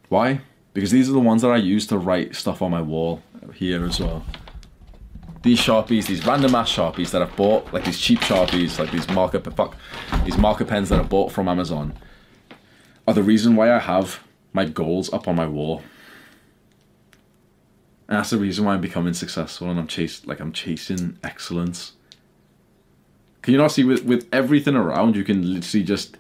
Why? 0.10 0.42
Because 0.74 0.92
these 0.92 1.10
are 1.10 1.14
the 1.14 1.20
ones 1.20 1.42
that 1.42 1.52
I 1.52 1.58
use 1.58 1.88
to 1.88 1.98
write 1.98 2.36
stuff 2.36 2.62
on 2.62 2.72
my 2.72 2.82
wall 2.82 3.22
here 3.54 3.86
as 3.86 4.00
well. 4.00 4.26
These 5.44 5.60
Sharpies, 5.60 6.08
these 6.08 6.26
random 6.26 6.56
ass 6.56 6.72
Sharpies 6.72 7.12
that 7.12 7.22
I've 7.22 7.36
bought, 7.36 7.72
like 7.74 7.86
these 7.86 8.00
cheap 8.00 8.20
Sharpies, 8.20 8.78
like 8.78 8.92
these 8.92 9.08
marker 9.10 9.40
fuck, 9.40 9.78
these 10.26 10.38
marker 10.38 10.66
pens 10.66 10.90
that 10.90 11.00
I 11.00 11.04
bought 11.04 11.32
from 11.32 11.48
Amazon, 11.48 11.94
are 13.08 13.14
the 13.14 13.24
reason 13.24 13.56
why 13.56 13.74
I 13.74 13.80
have 13.80 14.20
my 14.52 14.66
goals 14.66 15.12
up 15.14 15.28
on 15.28 15.36
my 15.36 15.46
wall. 15.48 15.82
And 18.08 18.18
that's 18.18 18.30
the 18.30 18.38
reason 18.38 18.66
why 18.66 18.74
I'm 18.74 18.82
becoming 18.82 19.14
successful 19.14 19.70
and 19.70 19.80
I'm 19.80 19.88
chase 19.88 20.26
like 20.26 20.40
I'm 20.40 20.52
chasing 20.52 21.18
excellence. 21.24 21.94
Can 23.42 23.54
you 23.54 23.58
not 23.58 23.72
see 23.72 23.84
with, 23.84 24.04
with 24.04 24.28
everything 24.32 24.76
around 24.76 25.16
you 25.16 25.24
can 25.24 25.54
literally 25.54 25.84
just 25.84 26.18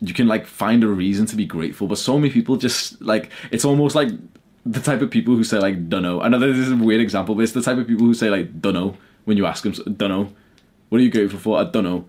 you 0.00 0.12
can 0.12 0.26
like 0.26 0.46
find 0.46 0.82
a 0.84 0.88
reason 0.88 1.26
to 1.26 1.36
be 1.36 1.46
grateful. 1.46 1.86
But 1.86 1.98
so 1.98 2.18
many 2.18 2.32
people 2.32 2.56
just 2.56 3.00
like 3.00 3.30
it's 3.50 3.64
almost 3.64 3.94
like 3.94 4.10
the 4.66 4.80
type 4.80 5.00
of 5.00 5.10
people 5.10 5.34
who 5.34 5.44
say 5.44 5.58
like 5.58 5.88
dunno. 5.88 6.20
I 6.20 6.28
know 6.28 6.38
this 6.38 6.56
is 6.56 6.72
a 6.72 6.76
weird 6.76 7.00
example, 7.00 7.34
but 7.34 7.42
it's 7.42 7.52
the 7.52 7.62
type 7.62 7.78
of 7.78 7.86
people 7.86 8.06
who 8.06 8.14
say 8.14 8.28
like 8.28 8.60
dunno 8.60 8.96
when 9.24 9.36
you 9.36 9.46
ask 9.46 9.62
them 9.62 9.72
dunno. 9.96 10.32
What 10.88 11.00
are 11.00 11.04
you 11.04 11.10
grateful 11.10 11.38
for? 11.38 11.58
I 11.58 11.64
don't 11.64 11.84
know. 11.84 12.06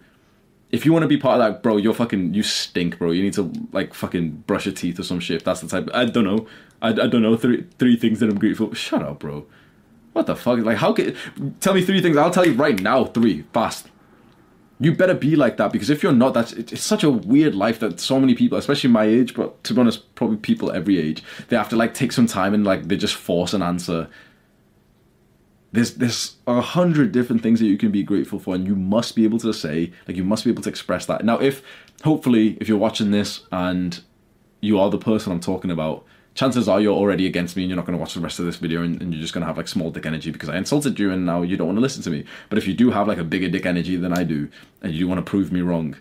If 0.73 0.85
you 0.85 0.91
want 0.91 1.03
to 1.03 1.07
be 1.07 1.17
part 1.17 1.39
of 1.39 1.45
that, 1.45 1.61
bro, 1.61 1.77
you're 1.77 1.93
fucking 1.93 2.33
you 2.33 2.41
stink, 2.41 2.97
bro. 2.97 3.11
You 3.11 3.21
need 3.21 3.33
to 3.33 3.51
like 3.71 3.93
fucking 3.93 4.43
brush 4.47 4.65
your 4.65 4.73
teeth 4.73 4.99
or 4.99 5.03
some 5.03 5.19
shit. 5.19 5.45
That's 5.45 5.61
the 5.61 5.67
type. 5.67 5.87
I 5.93 6.05
don't 6.05 6.23
know. 6.25 6.47
I, 6.81 6.89
I 6.89 7.07
don't 7.07 7.21
know 7.21 7.37
three 7.37 7.65
three 7.77 7.95
things 7.95 8.19
that 8.19 8.29
I'm 8.29 8.39
grateful. 8.39 8.73
Shut 8.73 9.03
up, 9.03 9.19
bro. 9.19 9.45
What 10.13 10.25
the 10.25 10.35
fuck? 10.35 10.59
Like, 10.59 10.77
how 10.77 10.91
can 10.93 11.15
tell 11.59 11.73
me 11.75 11.83
three 11.83 12.01
things? 12.01 12.17
I'll 12.17 12.31
tell 12.31 12.45
you 12.45 12.53
right 12.53 12.79
now. 12.81 13.05
Three 13.05 13.43
fast. 13.53 13.87
You 14.79 14.93
better 14.95 15.13
be 15.13 15.35
like 15.35 15.57
that 15.57 15.71
because 15.71 15.89
if 15.91 16.01
you're 16.03 16.11
not, 16.11 16.33
that's 16.33 16.51
it- 16.53 16.73
it's 16.73 16.81
such 16.81 17.03
a 17.03 17.09
weird 17.11 17.53
life 17.55 17.79
that 17.79 17.99
so 17.99 18.19
many 18.19 18.33
people, 18.33 18.57
especially 18.57 18.89
my 18.89 19.05
age, 19.05 19.33
but 19.35 19.63
to 19.65 19.73
be 19.75 19.79
honest, 19.79 20.13
probably 20.15 20.37
people 20.37 20.71
every 20.71 20.97
age, 20.97 21.23
they 21.49 21.55
have 21.55 21.69
to 21.69 21.75
like 21.75 21.93
take 21.93 22.11
some 22.11 22.25
time 22.25 22.53
and 22.55 22.65
like 22.65 22.87
they 22.87 22.97
just 22.97 23.13
force 23.15 23.53
an 23.53 23.61
answer. 23.61 24.09
There's 25.73 25.95
there's 25.95 26.35
a 26.47 26.61
hundred 26.61 27.11
different 27.11 27.41
things 27.41 27.59
that 27.59 27.65
you 27.65 27.77
can 27.77 27.91
be 27.91 28.03
grateful 28.03 28.39
for, 28.39 28.55
and 28.55 28.65
you 28.65 28.75
must 28.75 29.15
be 29.15 29.25
able 29.25 29.39
to 29.39 29.51
say, 29.51 29.91
like, 30.07 30.15
you 30.15 30.23
must 30.23 30.45
be 30.45 30.51
able 30.51 30.63
to 30.63 30.69
express 30.69 31.05
that. 31.07 31.25
Now, 31.25 31.39
if 31.39 31.61
hopefully, 32.03 32.57
if 32.61 32.69
you're 32.69 32.77
watching 32.77 33.11
this 33.11 33.41
and 33.51 33.99
you 34.61 34.79
are 34.79 34.89
the 34.89 34.99
person 34.99 35.31
I'm 35.31 35.39
talking 35.39 35.71
about, 35.71 36.05
chances 36.35 36.67
are 36.67 36.79
you're 36.79 36.95
already 36.95 37.25
against 37.25 37.55
me 37.55 37.63
and 37.63 37.69
you're 37.69 37.75
not 37.75 37.85
going 37.85 37.97
to 37.97 38.01
watch 38.01 38.13
the 38.13 38.19
rest 38.21 38.39
of 38.39 38.45
this 38.45 38.55
video 38.55 38.81
and, 38.81 39.01
and 39.01 39.13
you're 39.13 39.21
just 39.21 39.33
going 39.33 39.41
to 39.41 39.47
have 39.47 39.57
like 39.57 39.67
small 39.67 39.91
dick 39.91 40.05
energy 40.05 40.31
because 40.31 40.49
I 40.49 40.57
insulted 40.57 40.97
you 40.99 41.11
and 41.11 41.25
now 41.25 41.41
you 41.41 41.57
don't 41.57 41.67
want 41.67 41.77
to 41.77 41.81
listen 41.81 42.01
to 42.03 42.09
me. 42.09 42.23
But 42.49 42.57
if 42.57 42.67
you 42.67 42.73
do 42.73 42.91
have 42.91 43.07
like 43.07 43.17
a 43.17 43.23
bigger 43.23 43.49
dick 43.49 43.65
energy 43.65 43.95
than 43.95 44.13
I 44.13 44.23
do 44.23 44.49
and 44.81 44.93
you 44.93 45.07
want 45.07 45.19
to 45.19 45.29
prove 45.29 45.51
me 45.51 45.61
wrong, 45.61 45.95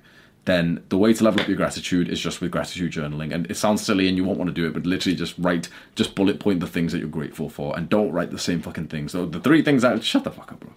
then 0.44 0.82
the 0.88 0.98
way 0.98 1.12
to 1.12 1.22
level 1.22 1.40
up 1.40 1.46
your 1.46 1.56
gratitude 1.56 2.08
is 2.08 2.18
just 2.20 2.40
with 2.40 2.50
gratitude 2.50 2.92
journaling. 2.92 3.32
And 3.32 3.48
it 3.48 3.56
sounds 3.56 3.84
silly 3.84 4.08
and 4.08 4.16
you 4.16 4.24
won't 4.24 4.38
want 4.38 4.48
to 4.48 4.54
do 4.54 4.66
it, 4.66 4.72
but 4.72 4.84
literally 4.84 5.16
just 5.16 5.34
write, 5.38 5.68
just 5.94 6.16
bullet 6.16 6.40
point 6.40 6.58
the 6.58 6.66
things 6.66 6.90
that 6.92 6.98
you're 6.98 7.08
grateful 7.08 7.48
for 7.48 7.76
and 7.76 7.88
don't 7.88 8.10
write 8.10 8.32
the 8.32 8.38
same 8.38 8.60
fucking 8.60 8.88
things. 8.88 9.12
So 9.12 9.24
the 9.24 9.38
three 9.38 9.62
things 9.62 9.82
that, 9.82 10.02
shut 10.02 10.24
the 10.24 10.32
fuck 10.32 10.52
up, 10.52 10.60
bro. 10.60 10.72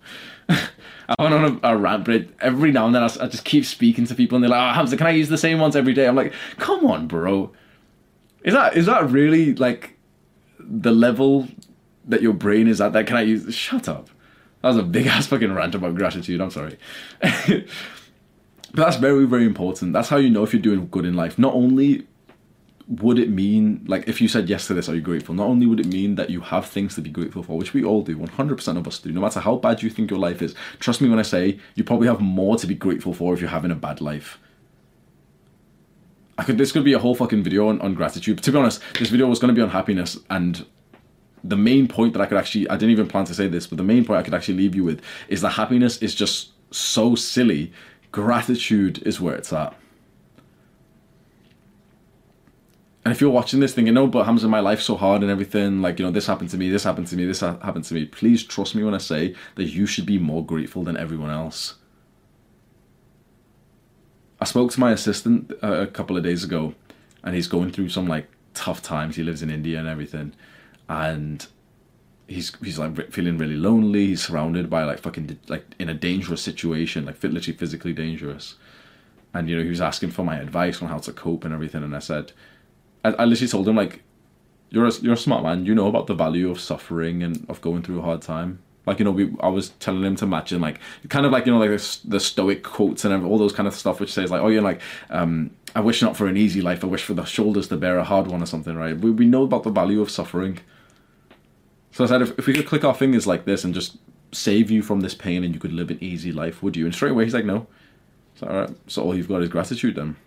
I 0.50 1.16
went 1.20 1.34
on 1.34 1.60
a, 1.64 1.74
a 1.74 1.78
rant, 1.78 2.06
but 2.06 2.28
every 2.42 2.72
now 2.72 2.86
and 2.86 2.94
then 2.94 3.02
I 3.02 3.08
just 3.08 3.46
keep 3.46 3.66
speaking 3.66 4.06
to 4.06 4.14
people 4.14 4.36
and 4.36 4.44
they're 4.44 4.52
like, 4.52 4.72
oh, 4.72 4.74
Hamza, 4.76 4.98
can 4.98 5.08
I 5.08 5.12
use 5.12 5.30
the 5.30 5.38
same 5.38 5.60
ones 5.60 5.76
every 5.76 5.94
day? 5.94 6.08
I'm 6.08 6.16
like, 6.16 6.34
come 6.58 6.86
on, 6.86 7.08
bro. 7.08 7.52
Is 8.44 8.54
that 8.54 8.78
is 8.78 8.86
that 8.86 9.10
really 9.10 9.56
like 9.56 9.98
the 10.60 10.92
level 10.92 11.48
that 12.06 12.22
your 12.22 12.34
brain 12.34 12.68
is 12.68 12.80
at? 12.80 12.94
That 12.94 13.08
can 13.08 13.18
I 13.18 13.22
use? 13.22 13.54
Shut 13.56 13.90
up. 13.90 14.10
That 14.62 14.70
was 14.70 14.78
a 14.78 14.84
big 14.84 15.08
ass 15.08 15.26
fucking 15.26 15.52
rant 15.52 15.74
about 15.74 15.96
gratitude. 15.96 16.40
I'm 16.42 16.52
sorry. 16.52 16.78
but 18.74 18.84
that's 18.84 18.98
very 18.98 19.26
very 19.26 19.46
important. 19.46 19.94
That's 19.94 20.10
how 20.10 20.18
you 20.18 20.30
know 20.30 20.44
if 20.44 20.54
you're 20.54 20.62
doing 20.62 20.88
good 20.88 21.06
in 21.06 21.16
life. 21.16 21.38
Not 21.38 21.54
only 21.54 22.08
would 22.88 23.18
it 23.18 23.30
mean 23.30 23.84
like 23.88 24.08
if 24.08 24.22
you 24.22 24.28
said 24.28 24.48
yes 24.48 24.68
to 24.68 24.74
this, 24.74 24.88
are 24.90 24.96
you 24.96 25.02
grateful? 25.02 25.34
Not 25.34 25.48
only 25.48 25.66
would 25.66 25.80
it 25.80 25.88
mean 25.88 26.16
that 26.16 26.30
you 26.30 26.42
have 26.42 26.68
things 26.68 26.96
to 26.96 27.02
be 27.02 27.10
grateful 27.10 27.44
for, 27.44 27.58
which 27.58 27.74
we 27.74 27.84
all 27.84 28.04
do, 28.04 28.18
100% 28.18 28.78
of 28.78 28.88
us 28.88 29.00
do. 29.00 29.12
No 29.12 29.22
matter 29.22 29.40
how 29.40 29.56
bad 29.56 29.82
you 29.82 29.90
think 29.90 30.12
your 30.12 30.20
life 30.20 30.42
is, 30.42 30.54
trust 30.80 31.02
me 31.02 31.10
when 31.10 31.20
I 31.20 31.24
say 31.24 31.60
you 31.74 31.84
probably 31.84 32.08
have 32.08 32.20
more 32.20 32.58
to 32.58 32.68
be 32.68 32.76
grateful 32.76 33.14
for 33.14 33.34
if 33.34 33.42
you're 33.42 33.50
having 33.50 33.72
a 33.72 33.76
bad 33.76 34.02
life. 34.02 34.40
I 36.38 36.44
could 36.44 36.58
this 36.58 36.72
could 36.72 36.84
be 36.84 36.94
a 36.94 37.00
whole 37.00 37.16
fucking 37.16 37.44
video 37.44 37.70
on, 37.70 37.80
on 37.82 37.94
gratitude. 37.94 38.38
But 38.38 38.44
to 38.46 38.52
be 38.52 38.58
honest, 38.58 38.82
this 39.00 39.10
video 39.10 39.28
was 39.28 39.40
going 39.40 39.54
to 39.54 39.58
be 39.58 39.64
on 39.64 39.70
happiness 39.70 40.18
and 40.30 40.66
the 41.44 41.56
main 41.56 41.88
point 41.88 42.14
that 42.14 42.22
I 42.22 42.26
could 42.26 42.38
actually 42.38 42.70
I 42.70 42.76
didn't 42.76 42.92
even 42.92 43.08
plan 43.08 43.26
to 43.26 43.34
say 43.34 43.48
this, 43.48 43.68
but 43.68 43.78
the 43.78 43.84
main 43.84 44.04
point 44.06 44.20
I 44.20 44.24
could 44.24 44.34
actually 44.34 44.58
leave 44.58 44.76
you 44.76 44.84
with 44.84 45.02
is 45.28 45.42
that 45.42 45.52
happiness 45.52 45.98
is 46.00 46.14
just 46.14 46.52
so 46.72 47.16
silly. 47.16 47.72
Gratitude 48.16 49.06
is 49.06 49.20
where 49.20 49.36
it's 49.36 49.52
at. 49.52 49.76
And 53.04 53.12
if 53.12 53.20
you're 53.20 53.30
watching 53.30 53.60
this 53.60 53.74
thing, 53.74 53.88
thinking, 53.88 53.94
no, 53.94 54.08
but 54.08 54.24
Hamza, 54.24 54.48
my 54.48 54.62
life's 54.62 54.86
so 54.86 54.96
hard 54.96 55.22
and 55.22 55.30
everything, 55.30 55.82
like, 55.82 56.00
you 56.00 56.06
know, 56.06 56.14
this 56.14 56.26
happened 56.26 56.50
to 56.52 56.58
me, 56.58 56.70
this 56.70 56.86
happened 56.86 57.08
to 57.08 57.18
me, 57.18 57.26
this 57.26 57.42
ha- 57.42 57.60
happened 57.62 57.84
to 57.84 57.94
me, 57.94 58.06
please 58.06 58.42
trust 58.46 58.74
me 58.74 58.84
when 58.84 58.94
I 58.94 59.00
say 59.00 59.36
that 59.56 59.66
you 59.66 59.86
should 59.86 60.06
be 60.06 60.18
more 60.18 60.46
grateful 60.46 60.86
than 60.86 60.96
everyone 60.96 61.30
else. 61.30 61.76
I 64.40 64.46
spoke 64.46 64.72
to 64.72 64.80
my 64.80 64.94
assistant 64.94 65.52
uh, 65.62 65.74
a 65.74 65.88
couple 65.88 66.16
of 66.16 66.24
days 66.24 66.46
ago, 66.46 66.74
and 67.22 67.36
he's 67.36 67.48
going 67.50 67.70
through 67.70 67.90
some 67.90 68.08
like 68.08 68.30
tough 68.54 68.82
times. 68.82 69.18
He 69.18 69.24
lives 69.24 69.42
in 69.42 69.50
India 69.50 69.78
and 69.78 69.90
everything, 69.90 70.32
and 70.88 71.46
he's 72.28 72.56
he's 72.64 72.80
like 72.80 73.12
feeling 73.12 73.38
really 73.38 73.56
lonely. 73.56 74.08
He's 74.08 74.26
surrounded 74.26 74.70
by 74.70 74.84
like 74.84 75.00
fucking 75.00 75.40
like 75.48 75.66
in 75.80 75.90
a 75.90 75.94
dangerous 75.94 76.42
situation, 76.42 77.06
like 77.06 77.22
literally 77.24 77.58
physically 77.58 77.94
dangerous. 77.94 78.56
And 79.34 79.50
you 79.50 79.58
know, 79.58 79.64
he 79.64 79.70
was 79.70 79.82
asking 79.82 80.12
for 80.12 80.24
my 80.24 80.38
advice 80.40 80.82
on 80.82 80.88
how 80.88 81.00
to 81.00 81.12
cope 81.12 81.44
and 81.44 81.54
everything, 81.54 81.84
and 81.84 81.96
I 81.96 82.00
said, 82.00 82.32
I, 83.04 83.10
I 83.10 83.26
literally 83.26 83.50
told 83.50 83.68
him 83.68 83.76
like, 83.76 84.02
you're 84.70 84.86
a, 84.86 84.92
you're 85.02 85.14
a 85.14 85.18
smart 85.18 85.44
man. 85.44 85.66
You 85.66 85.76
know 85.76 85.88
about 85.88 86.08
the 86.08 86.16
value 86.16 86.50
of 86.50 86.60
suffering 86.60 87.22
and 87.22 87.46
of 87.50 87.62
going 87.62 87.84
through 87.84 88.00
a 88.00 88.04
hard 88.04 88.22
time. 88.22 88.60
Like 88.86 89.00
you 89.00 89.06
know, 89.06 89.12
we 89.12 89.34
I 89.40 89.48
was 89.48 89.70
telling 89.80 90.04
him 90.04 90.16
to 90.18 90.26
match 90.26 90.52
in 90.52 90.62
like 90.62 90.80
kind 91.10 91.26
of 91.26 91.32
like 91.32 91.46
you 91.46 91.52
know 91.52 91.60
like 91.60 91.70
the, 91.70 92.00
the 92.06 92.20
stoic 92.20 92.64
quotes 92.64 93.04
and 93.04 93.26
all 93.26 93.38
those 93.38 93.54
kind 93.54 93.68
of 93.68 93.74
stuff, 93.74 94.00
which 94.00 94.14
says 94.14 94.32
like, 94.32 94.42
oh, 94.42 94.48
you're 94.48 94.62
like, 94.62 94.82
um, 95.10 95.52
I 95.76 95.82
wish 95.82 96.02
not 96.02 96.16
for 96.16 96.28
an 96.28 96.38
easy 96.38 96.62
life. 96.62 96.84
I 96.84 96.88
wish 96.88 97.04
for 97.04 97.14
the 97.14 97.26
shoulders 97.26 97.68
to 97.70 97.78
bear 97.78 97.98
a 97.98 98.04
hard 98.04 98.28
one 98.28 98.42
or 98.42 98.46
something, 98.46 98.76
right? 98.76 98.98
We 98.98 99.12
we 99.12 99.26
know 99.26 99.44
about 99.44 99.64
the 99.64 99.72
value 99.72 100.02
of 100.02 100.10
suffering. 100.10 100.60
So 101.96 102.04
I 102.04 102.08
said, 102.08 102.22
if, 102.22 102.38
if 102.38 102.46
we 102.46 102.54
could 102.54 102.68
click 102.68 102.84
our 102.84 102.94
fingers 102.94 103.26
like 103.26 103.46
this 103.46 103.64
and 103.64 103.74
just 103.74 103.98
save 104.32 104.70
you 104.70 104.82
from 104.82 105.00
this 105.00 105.16
pain 105.16 105.44
and 105.44 105.54
you 105.54 105.60
could 105.60 105.74
live 105.74 105.90
an 105.90 105.98
easy 106.02 106.32
life, 106.32 106.62
would 106.62 106.76
you? 106.76 106.86
And 106.86 106.94
straight 106.94 107.12
away 107.12 107.24
he's 107.24 107.34
like, 107.34 107.46
no. 107.46 107.68
So 108.36 108.48
all 108.48 108.56
right, 108.62 108.76
so 108.88 109.02
all 109.02 109.16
you've 109.16 109.30
got 109.30 109.42
is 109.42 109.50
gratitude 109.50 109.96
then. 109.96 110.18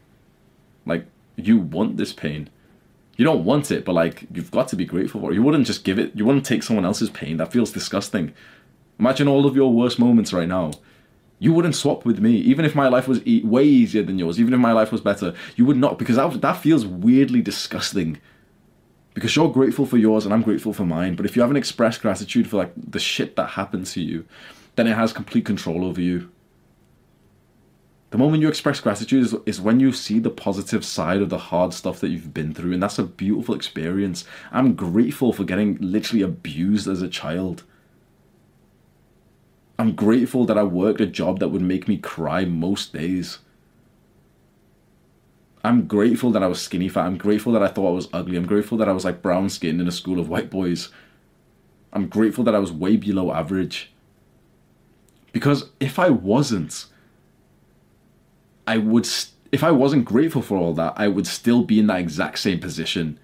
Like 0.87 1.06
you 1.37 1.58
want 1.58 1.96
this 1.96 2.12
pain 2.12 2.50
you 3.18 3.25
don't 3.25 3.44
want 3.44 3.70
it, 3.72 3.84
but 3.84 3.92
like 3.92 4.26
you've 4.32 4.52
got 4.52 4.68
to 4.68 4.76
be 4.76 4.87
grateful 4.87 5.20
for 5.20 5.32
it. 5.32 5.34
You 5.34 5.42
wouldn't 5.42 5.66
just 5.66 5.84
give 5.84 5.98
it. 5.98 6.12
You 6.14 6.25
wouldn't 6.25 6.46
take 6.46 6.62
someone 6.62 6.87
else's 6.87 7.10
pain. 7.10 7.37
That 7.37 7.52
feels 7.52 7.72
disgusting. 7.72 8.32
Imagine 8.98 9.26
all 9.26 9.44
of 9.44 9.56
your 9.56 9.72
worst 9.72 9.98
moments 9.98 10.32
right 10.32 10.48
now. 10.48 10.70
You 11.40 11.52
wouldn't 11.52 11.75
swap 11.75 12.04
with 12.04 12.20
me, 12.20 12.37
even 12.37 12.64
if 12.64 12.76
my 12.76 12.88
life 12.88 13.08
was 13.08 13.25
e- 13.26 13.42
way 13.44 13.64
easier 13.64 14.04
than 14.04 14.18
yours. 14.20 14.40
Even 14.40 14.54
if 14.54 14.60
my 14.60 14.72
life 14.72 14.92
was 14.92 15.00
better, 15.00 15.34
you 15.56 15.64
would 15.64 15.76
not 15.76 15.98
because 15.98 16.14
that 16.14 16.40
that 16.40 16.58
feels 16.58 16.87
weirdly 16.87 17.42
disgusting. 17.42 18.20
Because 19.18 19.34
you're 19.34 19.52
grateful 19.52 19.84
for 19.84 19.96
yours 19.96 20.25
and 20.25 20.32
I'm 20.32 20.42
grateful 20.42 20.72
for 20.72 20.87
mine. 20.87 21.16
But 21.16 21.26
if 21.26 21.34
you 21.34 21.42
haven't 21.42 21.56
expressed 21.56 22.02
gratitude 22.02 22.48
for 22.48 22.56
like 22.56 22.72
the 22.76 23.00
shit 23.00 23.34
that 23.34 23.50
happened 23.50 23.87
to 23.87 24.00
you, 24.00 24.25
then 24.76 24.87
it 24.87 24.94
has 24.94 25.12
complete 25.12 25.44
control 25.44 25.84
over 25.84 26.00
you. 26.00 26.30
The 28.10 28.18
moment 28.18 28.42
you 28.42 28.48
express 28.48 28.78
gratitude 28.78 29.25
is, 29.25 29.34
is 29.44 29.60
when 29.60 29.80
you 29.80 29.92
see 29.92 30.20
the 30.20 30.30
positive 30.30 30.84
side 30.84 31.20
of 31.20 31.30
the 31.30 31.37
hard 31.38 31.75
stuff 31.75 31.98
that 31.98 32.10
you've 32.10 32.32
been 32.32 32.54
through, 32.54 32.72
and 32.72 32.82
that's 32.82 33.00
a 33.00 33.02
beautiful 33.02 33.56
experience. 33.56 34.25
I'm 34.52 34.75
grateful 34.75 35.32
for 35.32 35.42
getting 35.42 35.76
literally 35.80 36.22
abused 36.22 36.87
as 36.87 37.02
a 37.02 37.08
child. 37.08 37.64
I'm 39.80 39.96
grateful 39.96 40.46
that 40.46 40.56
I 40.56 40.62
worked 40.62 41.00
a 41.00 41.06
job 41.06 41.40
that 41.40 41.48
would 41.48 41.60
make 41.60 41.88
me 41.88 41.98
cry 41.98 42.44
most 42.44 42.92
days. 42.92 43.40
I'm 45.64 45.86
grateful 45.86 46.30
that 46.32 46.42
I 46.42 46.46
was 46.46 46.60
skinny 46.60 46.88
fat. 46.88 47.06
I'm 47.06 47.18
grateful 47.18 47.52
that 47.52 47.62
I 47.62 47.68
thought 47.68 47.88
I 47.88 47.92
was 47.92 48.08
ugly. 48.12 48.36
I'm 48.36 48.46
grateful 48.46 48.78
that 48.78 48.88
I 48.88 48.92
was 48.92 49.04
like 49.04 49.22
brown 49.22 49.48
skinned 49.48 49.80
in 49.80 49.88
a 49.88 49.92
school 49.92 50.20
of 50.20 50.28
white 50.28 50.50
boys. 50.50 50.90
I'm 51.92 52.08
grateful 52.08 52.44
that 52.44 52.54
I 52.54 52.58
was 52.58 52.72
way 52.72 52.96
below 52.96 53.32
average. 53.32 53.92
Because 55.32 55.70
if 55.80 55.98
I 55.98 56.10
wasn't, 56.10 56.86
I 58.66 58.78
would, 58.78 59.06
st- 59.06 59.34
if 59.50 59.64
I 59.64 59.70
wasn't 59.70 60.04
grateful 60.04 60.42
for 60.42 60.56
all 60.56 60.74
that, 60.74 60.94
I 60.96 61.08
would 61.08 61.26
still 61.26 61.64
be 61.64 61.78
in 61.78 61.86
that 61.88 62.00
exact 62.00 62.38
same 62.38 62.60
position. 62.60 63.18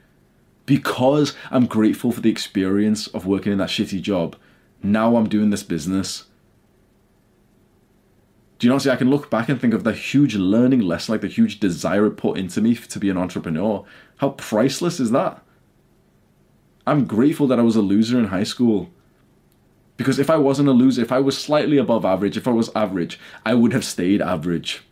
Because 0.66 1.34
I'm 1.50 1.66
grateful 1.66 2.12
for 2.12 2.20
the 2.20 2.30
experience 2.30 3.06
of 3.08 3.26
working 3.26 3.52
in 3.52 3.58
that 3.58 3.68
shitty 3.68 4.00
job, 4.00 4.36
now 4.82 5.16
I'm 5.16 5.28
doing 5.28 5.50
this 5.50 5.62
business. 5.62 6.24
Do 8.58 8.66
you 8.66 8.72
know? 8.72 8.78
See, 8.78 8.90
I 8.90 8.96
can 8.96 9.10
look 9.10 9.30
back 9.30 9.48
and 9.48 9.60
think 9.60 9.74
of 9.74 9.84
the 9.84 9.92
huge 9.92 10.36
learning 10.36 10.80
lesson, 10.80 11.12
like 11.12 11.20
the 11.20 11.28
huge 11.28 11.60
desire 11.60 12.06
it 12.06 12.12
put 12.12 12.38
into 12.38 12.60
me 12.60 12.74
to 12.74 12.98
be 12.98 13.10
an 13.10 13.18
entrepreneur. 13.18 13.84
How 14.18 14.30
priceless 14.30 15.00
is 15.00 15.10
that? 15.10 15.42
I'm 16.86 17.06
grateful 17.06 17.46
that 17.48 17.58
I 17.58 17.62
was 17.62 17.76
a 17.76 17.82
loser 17.82 18.18
in 18.18 18.26
high 18.26 18.44
school. 18.44 18.90
Because 19.96 20.18
if 20.18 20.28
I 20.28 20.36
wasn't 20.36 20.68
a 20.68 20.72
loser, 20.72 21.02
if 21.02 21.12
I 21.12 21.20
was 21.20 21.38
slightly 21.38 21.78
above 21.78 22.04
average, 22.04 22.36
if 22.36 22.48
I 22.48 22.52
was 22.52 22.70
average, 22.74 23.18
I 23.46 23.54
would 23.54 23.72
have 23.72 23.84
stayed 23.84 24.20
average. 24.20 24.82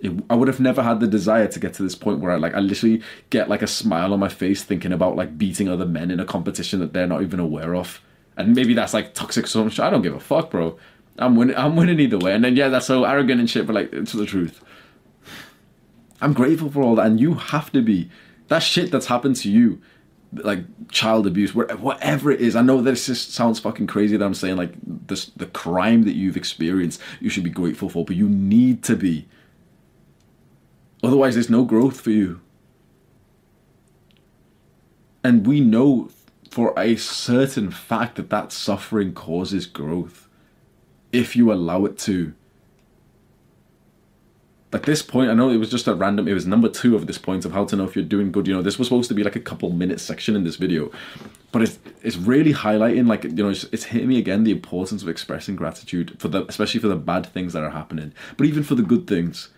It, 0.00 0.12
I 0.30 0.36
would 0.36 0.48
have 0.48 0.60
never 0.60 0.82
had 0.82 1.00
the 1.00 1.08
desire 1.08 1.48
to 1.48 1.58
get 1.58 1.74
to 1.74 1.82
this 1.82 1.96
point 1.96 2.20
where 2.20 2.30
I 2.30 2.36
like 2.36 2.54
I 2.54 2.60
literally 2.60 3.02
get 3.30 3.48
like 3.48 3.62
a 3.62 3.66
smile 3.66 4.12
on 4.12 4.20
my 4.20 4.28
face 4.28 4.62
thinking 4.62 4.92
about 4.92 5.16
like 5.16 5.36
beating 5.36 5.68
other 5.68 5.86
men 5.86 6.12
in 6.12 6.20
a 6.20 6.24
competition 6.24 6.78
that 6.78 6.92
they're 6.92 7.08
not 7.08 7.22
even 7.22 7.40
aware 7.40 7.74
of. 7.74 8.00
And 8.36 8.54
maybe 8.54 8.74
that's 8.74 8.94
like 8.94 9.14
toxic 9.14 9.52
much. 9.56 9.80
I 9.80 9.90
don't 9.90 10.02
give 10.02 10.14
a 10.14 10.20
fuck, 10.20 10.50
bro. 10.50 10.78
I'm 11.18 11.36
winning. 11.36 11.56
I'm 11.56 11.76
winning 11.76 12.00
either 12.00 12.18
way. 12.18 12.34
And 12.34 12.44
then 12.44 12.56
yeah, 12.56 12.68
that's 12.68 12.86
so 12.86 13.04
arrogant 13.04 13.40
and 13.40 13.50
shit, 13.50 13.66
but 13.66 13.74
like 13.74 13.92
it's 13.92 14.12
the 14.12 14.26
truth. 14.26 14.62
I'm 16.20 16.32
grateful 16.32 16.70
for 16.70 16.82
all 16.82 16.96
that, 16.96 17.06
and 17.06 17.20
you 17.20 17.34
have 17.34 17.70
to 17.72 17.82
be. 17.82 18.10
That 18.48 18.60
shit 18.60 18.90
that's 18.90 19.06
happened 19.06 19.36
to 19.36 19.50
you, 19.50 19.80
like 20.32 20.64
child 20.90 21.26
abuse, 21.26 21.54
whatever 21.54 22.30
it 22.30 22.40
is. 22.40 22.56
I 22.56 22.62
know 22.62 22.80
this 22.80 23.06
just 23.06 23.32
sounds 23.32 23.60
fucking 23.60 23.86
crazy 23.86 24.16
that 24.16 24.24
I'm 24.24 24.34
saying 24.34 24.56
like 24.56 24.72
this, 24.82 25.26
the 25.36 25.46
crime 25.46 26.04
that 26.04 26.14
you've 26.14 26.36
experienced, 26.36 27.00
you 27.20 27.30
should 27.30 27.44
be 27.44 27.50
grateful 27.50 27.88
for, 27.88 28.04
but 28.04 28.16
you 28.16 28.28
need 28.28 28.82
to 28.84 28.96
be. 28.96 29.28
Otherwise, 31.02 31.34
there's 31.34 31.50
no 31.50 31.64
growth 31.64 32.00
for 32.00 32.10
you. 32.10 32.40
And 35.22 35.46
we 35.46 35.60
know 35.60 36.10
for 36.50 36.72
a 36.78 36.96
certain 36.96 37.70
fact 37.70 38.16
that 38.16 38.30
that 38.30 38.50
suffering 38.50 39.12
causes 39.12 39.66
growth 39.66 40.27
if 41.12 41.36
you 41.36 41.52
allow 41.52 41.84
it 41.84 41.98
to. 41.98 42.34
Like 44.70 44.84
this 44.84 45.00
point, 45.00 45.30
I 45.30 45.34
know 45.34 45.48
it 45.48 45.56
was 45.56 45.70
just 45.70 45.86
a 45.86 45.94
random, 45.94 46.28
it 46.28 46.34
was 46.34 46.46
number 46.46 46.68
two 46.68 46.94
of 46.94 47.06
this 47.06 47.16
point 47.16 47.46
of 47.46 47.52
how 47.52 47.64
to 47.64 47.74
know 47.74 47.84
if 47.84 47.96
you're 47.96 48.04
doing 48.04 48.30
good. 48.30 48.46
You 48.46 48.54
know, 48.54 48.60
this 48.60 48.78
was 48.78 48.88
supposed 48.88 49.08
to 49.08 49.14
be 49.14 49.24
like 49.24 49.34
a 49.34 49.40
couple 49.40 49.70
minute 49.70 49.98
section 49.98 50.36
in 50.36 50.44
this 50.44 50.56
video, 50.56 50.92
but 51.52 51.62
it's 51.62 51.78
it's 52.02 52.18
really 52.18 52.52
highlighting, 52.52 53.08
like, 53.08 53.24
you 53.24 53.30
know, 53.30 53.48
it's, 53.48 53.64
it's 53.72 53.84
hitting 53.84 54.08
me 54.08 54.18
again 54.18 54.44
the 54.44 54.50
importance 54.50 55.02
of 55.02 55.08
expressing 55.08 55.56
gratitude 55.56 56.20
for 56.20 56.28
the, 56.28 56.44
especially 56.46 56.80
for 56.80 56.88
the 56.88 56.96
bad 56.96 57.24
things 57.24 57.54
that 57.54 57.62
are 57.62 57.70
happening, 57.70 58.12
but 58.36 58.46
even 58.46 58.62
for 58.62 58.74
the 58.74 58.82
good 58.82 59.06
things. 59.06 59.48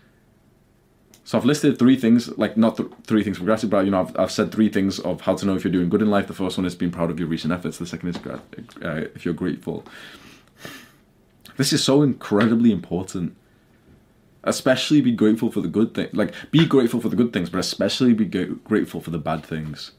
So 1.25 1.37
I've 1.37 1.45
listed 1.45 1.77
three 1.77 1.97
things, 1.97 2.29
like 2.37 2.55
not 2.55 2.77
th- 2.77 2.89
three 3.03 3.23
things 3.23 3.37
for 3.37 3.43
gratitude, 3.43 3.69
but 3.69 3.83
you 3.83 3.91
know, 3.91 4.01
I've, 4.01 4.17
I've 4.17 4.31
said 4.31 4.51
three 4.53 4.69
things 4.69 4.97
of 4.99 5.21
how 5.21 5.35
to 5.35 5.45
know 5.45 5.55
if 5.55 5.63
you're 5.65 5.73
doing 5.73 5.89
good 5.89 6.01
in 6.01 6.09
life. 6.09 6.27
The 6.27 6.33
first 6.33 6.57
one 6.57 6.65
is 6.65 6.73
being 6.73 6.91
proud 6.91 7.11
of 7.11 7.19
your 7.19 7.27
recent 7.27 7.51
efforts. 7.51 7.77
The 7.77 7.85
second 7.85 8.09
is 8.09 8.17
uh, 8.81 9.07
if 9.13 9.25
you're 9.25 9.33
grateful. 9.33 9.85
This 11.57 11.73
is 11.73 11.83
so 11.83 12.01
incredibly 12.01 12.71
important. 12.71 13.35
Especially 14.43 15.01
be 15.01 15.11
grateful 15.11 15.51
for 15.51 15.61
the 15.61 15.67
good 15.67 15.93
things. 15.93 16.13
Like, 16.13 16.33
be 16.49 16.65
grateful 16.65 16.99
for 16.99 17.09
the 17.09 17.15
good 17.15 17.31
things, 17.31 17.49
but 17.49 17.59
especially 17.59 18.13
be 18.13 18.25
grateful 18.25 18.99
for 18.99 19.11
the 19.11 19.19
bad 19.19 19.45
things. 19.45 19.91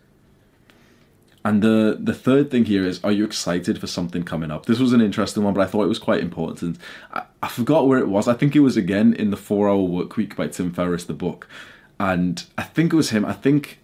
And 1.44 1.62
the 1.62 1.98
the 2.00 2.14
third 2.14 2.50
thing 2.50 2.64
here 2.66 2.86
is, 2.86 3.02
are 3.02 3.12
you 3.12 3.24
excited 3.24 3.80
for 3.80 3.88
something 3.88 4.22
coming 4.22 4.50
up? 4.50 4.66
This 4.66 4.78
was 4.78 4.92
an 4.92 5.00
interesting 5.00 5.42
one, 5.42 5.54
but 5.54 5.60
I 5.60 5.66
thought 5.66 5.84
it 5.84 5.88
was 5.88 5.98
quite 5.98 6.20
important. 6.20 6.78
I, 7.12 7.22
I 7.42 7.48
forgot 7.48 7.88
where 7.88 7.98
it 7.98 8.08
was. 8.08 8.28
I 8.28 8.34
think 8.34 8.54
it 8.54 8.60
was 8.60 8.76
again 8.76 9.12
in 9.14 9.30
the 9.30 9.36
Four 9.36 9.68
Hour 9.68 9.82
Work 9.82 10.16
Week 10.16 10.36
by 10.36 10.46
Tim 10.46 10.72
Ferriss, 10.72 11.04
the 11.04 11.14
book, 11.14 11.48
and 11.98 12.44
I 12.56 12.62
think 12.62 12.92
it 12.92 12.96
was 12.96 13.10
him. 13.10 13.24
I 13.24 13.32
think 13.32 13.80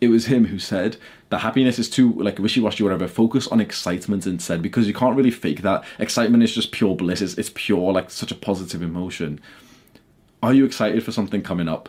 it 0.00 0.08
was 0.08 0.26
him 0.26 0.46
who 0.46 0.58
said 0.58 0.96
that 1.30 1.38
happiness 1.38 1.78
is 1.78 1.90
too 1.90 2.12
like 2.12 2.38
wishy-washy 2.38 2.82
whatever. 2.82 3.08
Focus 3.08 3.48
on 3.48 3.60
excitement 3.60 4.26
instead 4.26 4.62
because 4.62 4.86
you 4.86 4.94
can't 4.94 5.16
really 5.16 5.30
fake 5.30 5.62
that. 5.62 5.84
Excitement 5.98 6.42
is 6.42 6.54
just 6.54 6.72
pure 6.72 6.94
bliss. 6.94 7.20
It's, 7.20 7.34
it's 7.34 7.50
pure 7.54 7.92
like 7.92 8.10
such 8.10 8.30
a 8.30 8.36
positive 8.36 8.82
emotion. 8.82 9.40
Are 10.42 10.54
you 10.54 10.64
excited 10.64 11.02
for 11.02 11.12
something 11.12 11.42
coming 11.42 11.68
up? 11.68 11.88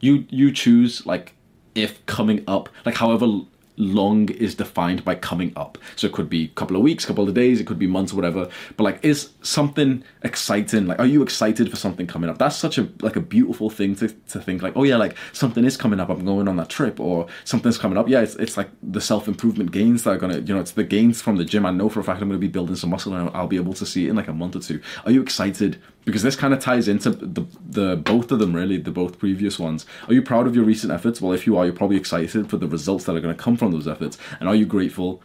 You 0.00 0.26
you 0.28 0.52
choose 0.52 1.06
like 1.06 1.34
if 1.74 2.04
coming 2.06 2.42
up 2.46 2.68
like 2.84 2.96
however 2.96 3.42
long 3.76 4.28
is 4.30 4.54
defined 4.54 5.04
by 5.04 5.14
coming 5.14 5.52
up. 5.56 5.78
So 5.96 6.06
it 6.06 6.12
could 6.12 6.28
be 6.28 6.44
a 6.44 6.48
couple 6.48 6.76
of 6.76 6.82
weeks, 6.82 7.04
couple 7.04 7.28
of 7.28 7.34
days, 7.34 7.60
it 7.60 7.66
could 7.66 7.78
be 7.78 7.86
months, 7.86 8.12
whatever. 8.12 8.48
But 8.76 8.84
like, 8.84 9.04
is 9.04 9.30
something 9.42 10.02
exciting? 10.22 10.86
Like, 10.86 10.98
are 10.98 11.06
you 11.06 11.22
excited 11.22 11.70
for 11.70 11.76
something 11.76 12.06
coming 12.06 12.30
up? 12.30 12.38
That's 12.38 12.56
such 12.56 12.78
a 12.78 12.88
like 13.00 13.16
a 13.16 13.20
beautiful 13.20 13.70
thing 13.70 13.94
to, 13.96 14.08
to 14.08 14.40
think 14.40 14.62
like, 14.62 14.76
oh 14.76 14.84
yeah, 14.84 14.96
like 14.96 15.16
something 15.32 15.64
is 15.64 15.76
coming 15.76 16.00
up. 16.00 16.08
I'm 16.08 16.24
going 16.24 16.48
on 16.48 16.56
that 16.56 16.68
trip, 16.68 17.00
or 17.00 17.26
something's 17.44 17.78
coming 17.78 17.98
up. 17.98 18.08
Yeah, 18.08 18.20
it's 18.20 18.36
it's 18.36 18.56
like 18.56 18.70
the 18.82 19.00
self 19.00 19.28
improvement 19.28 19.72
gains 19.72 20.04
that 20.04 20.10
are 20.10 20.18
gonna, 20.18 20.38
you 20.38 20.54
know, 20.54 20.60
it's 20.60 20.72
the 20.72 20.84
gains 20.84 21.20
from 21.22 21.36
the 21.36 21.44
gym. 21.44 21.66
I 21.66 21.70
know 21.70 21.88
for 21.88 22.00
a 22.00 22.04
fact 22.04 22.22
I'm 22.22 22.28
gonna 22.28 22.38
be 22.38 22.48
building 22.48 22.76
some 22.76 22.90
muscle, 22.90 23.14
and 23.14 23.30
I'll 23.34 23.46
be 23.46 23.56
able 23.56 23.74
to 23.74 23.86
see 23.86 24.06
it 24.06 24.10
in 24.10 24.16
like 24.16 24.28
a 24.28 24.32
month 24.32 24.56
or 24.56 24.60
two. 24.60 24.80
Are 25.04 25.10
you 25.10 25.22
excited? 25.22 25.80
Because 26.06 26.22
this 26.22 26.36
kind 26.36 26.54
of 26.54 26.60
ties 26.60 26.88
into 26.88 27.10
the 27.10 27.44
the 27.68 27.96
both 27.96 28.32
of 28.32 28.38
them 28.38 28.54
really 28.54 28.78
the 28.78 28.92
both 28.92 29.18
previous 29.18 29.58
ones. 29.58 29.84
Are 30.06 30.14
you 30.14 30.22
proud 30.22 30.46
of 30.46 30.54
your 30.54 30.64
recent 30.64 30.92
efforts? 30.92 31.20
Well 31.20 31.32
if 31.32 31.46
you 31.46 31.58
are 31.58 31.66
you're 31.66 31.74
probably 31.74 31.98
excited 31.98 32.48
for 32.48 32.56
the 32.56 32.68
results 32.68 33.04
that 33.04 33.16
are 33.16 33.20
going 33.20 33.36
to 33.36 33.42
come 33.42 33.56
from 33.56 33.72
those 33.72 33.86
efforts. 33.86 34.16
And 34.40 34.48
are 34.48 34.54
you 34.54 34.64
grateful? 34.64 35.20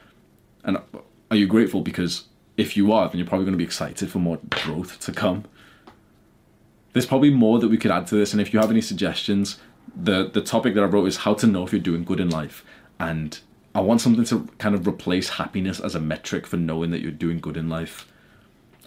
And 0.66 0.80
are 1.30 1.38
you 1.38 1.48
grateful 1.48 1.82
because 1.82 2.26
if 2.58 2.76
you 2.76 2.92
are 2.92 3.08
then 3.08 3.20
you're 3.20 3.28
probably 3.28 3.46
going 3.46 3.54
to 3.54 3.60
be 3.60 3.64
excited 3.64 4.10
for 4.10 4.20
more 4.20 4.40
growth 4.50 5.00
to 5.02 5.14
come. 5.14 5.46
There's 6.94 7.06
probably 7.06 7.30
more 7.30 7.60
that 7.60 7.70
we 7.70 7.78
could 7.78 7.92
add 7.92 8.08
to 8.08 8.16
this 8.16 8.34
and 8.34 8.42
if 8.42 8.52
you 8.52 8.60
have 8.60 8.72
any 8.72 8.82
suggestions 8.82 9.60
the 9.96 10.30
the 10.30 10.42
topic 10.42 10.74
that 10.74 10.84
i 10.84 10.88
wrote 10.88 11.06
is 11.06 11.18
how 11.18 11.34
to 11.36 11.48
know 11.48 11.64
if 11.64 11.72
you're 11.72 11.82
doing 11.82 12.04
good 12.04 12.20
in 12.20 12.30
life. 12.30 12.66
And 13.00 13.40
i 13.76 13.82
want 13.82 14.02
something 14.02 14.26
to 14.26 14.50
kind 14.58 14.74
of 14.74 14.88
replace 14.88 15.30
happiness 15.30 15.80
as 15.80 15.94
a 15.94 16.00
metric 16.00 16.48
for 16.48 16.58
knowing 16.58 16.90
that 16.90 17.02
you're 17.02 17.12
doing 17.12 17.40
good 17.40 17.56
in 17.56 17.70
life 17.70 18.11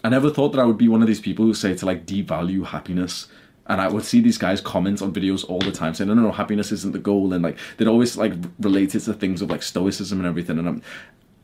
I 0.05 0.09
never 0.09 0.29
thought 0.29 0.49
that 0.49 0.61
I 0.61 0.65
would 0.65 0.77
be 0.77 0.87
one 0.87 1.01
of 1.01 1.07
these 1.07 1.19
people 1.19 1.45
who 1.45 1.55
say 1.55 1.73
to 1.73 1.83
like 1.83 2.05
devalue 2.05 2.63
happiness. 2.63 3.27
And 3.65 3.81
I 3.81 3.87
would 3.87 4.05
see 4.05 4.21
these 4.21 4.37
guys 4.37 4.61
comment 4.61 5.01
on 5.01 5.11
videos 5.11 5.43
all 5.49 5.57
the 5.57 5.71
time 5.71 5.95
saying, 5.95 6.09
no, 6.09 6.13
no, 6.13 6.21
no, 6.21 6.31
happiness 6.31 6.71
isn't 6.71 6.91
the 6.91 6.99
goal. 6.99 7.33
And 7.33 7.43
like, 7.43 7.57
they'd 7.77 7.87
always 7.87 8.15
like 8.15 8.33
relate 8.59 8.93
it 8.93 8.99
to 8.99 9.13
things 9.15 9.41
of 9.41 9.49
like 9.49 9.63
stoicism 9.63 10.19
and 10.19 10.27
everything. 10.27 10.59
And 10.59 10.67
I'm, 10.67 10.83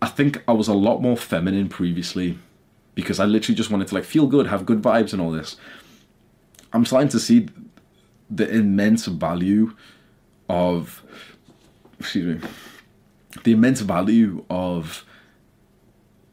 I 0.04 0.08
think 0.10 0.43
I 0.47 0.52
was 0.52 0.67
a 0.67 0.76
lot 0.76 1.02
more 1.02 1.17
feminine 1.17 1.69
previously 1.69 2.38
because 2.93 3.19
I 3.19 3.26
literally 3.26 3.56
just 3.56 3.71
wanted 3.71 3.88
to 3.88 3.95
like 3.95 4.04
feel 4.04 4.28
good, 4.28 4.45
have 4.45 4.67
good 4.67 4.84
vibes 4.84 5.12
and 5.12 5.19
all 5.24 5.32
this. 5.32 5.56
I'm 6.71 6.86
starting 6.86 7.10
to 7.10 7.19
see 7.19 7.47
the 8.30 8.47
immense 8.47 9.08
value 9.08 9.76
of, 10.50 11.02
excuse 12.00 12.39
me, 12.39 12.47
the 13.43 13.54
immense 13.54 13.80
value 13.80 14.45
of 14.52 15.04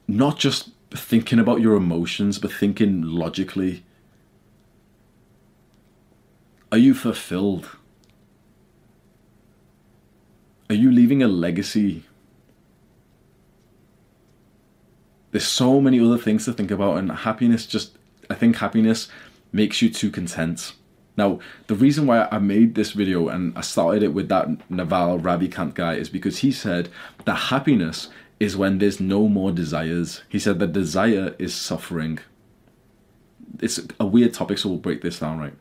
not 0.06 0.38
just 0.38 0.72
thinking 0.90 1.38
about 1.38 1.61
your 1.61 1.74
emotions, 1.74 2.38
but 2.38 2.53
thinking 2.53 3.03
logically. 3.03 3.85
Are 6.70 6.79
you 6.79 6.94
fulfilled? 6.94 7.70
Are 10.70 10.74
you 10.74 10.90
leaving 10.90 11.22
a 11.22 11.29
legacy? 11.29 12.05
There's 15.31 15.46
so 15.46 15.81
many 15.81 16.01
other 16.01 16.18
things 16.18 16.44
to 16.44 16.53
think 16.53 16.70
about, 16.70 16.98
and 16.98 17.11
happiness 17.11 17.66
just, 17.66 17.96
I 18.31 18.35
think 18.35 18.57
happiness 18.57 19.09
makes 19.53 19.81
you 19.83 19.90
too 19.90 20.11
content. 20.11 20.72
Now, 21.16 21.40
the 21.66 21.74
reason 21.74 22.07
why 22.07 22.29
I 22.31 22.38
made 22.38 22.74
this 22.74 22.92
video 22.92 23.29
and 23.29 23.57
I 23.59 23.62
started 23.62 24.03
it 24.03 24.14
with 24.14 24.29
that 24.29 24.48
Naval 24.70 25.18
Ravikant 25.18 25.74
guy 25.74 25.94
is 25.94 26.09
because 26.09 26.38
he 26.38 26.53
said 26.53 26.88
that 27.24 27.35
happiness 27.35 28.09
is 28.40 28.57
when 28.57 28.79
there's 28.79 29.01
no 29.01 29.29
more 29.29 29.51
desires. 29.53 30.22
He 30.29 30.38
said 30.38 30.59
that 30.59 30.72
desire 30.72 31.35
is 31.38 31.55
suffering. 31.55 32.18
It's 33.61 33.81
a 33.98 34.07
weird 34.07 34.35
topic, 34.35 34.59
so 34.59 34.68
we'll 34.68 34.79
break 34.79 35.03
this 35.03 35.18
down, 35.18 35.38
right? 35.38 35.55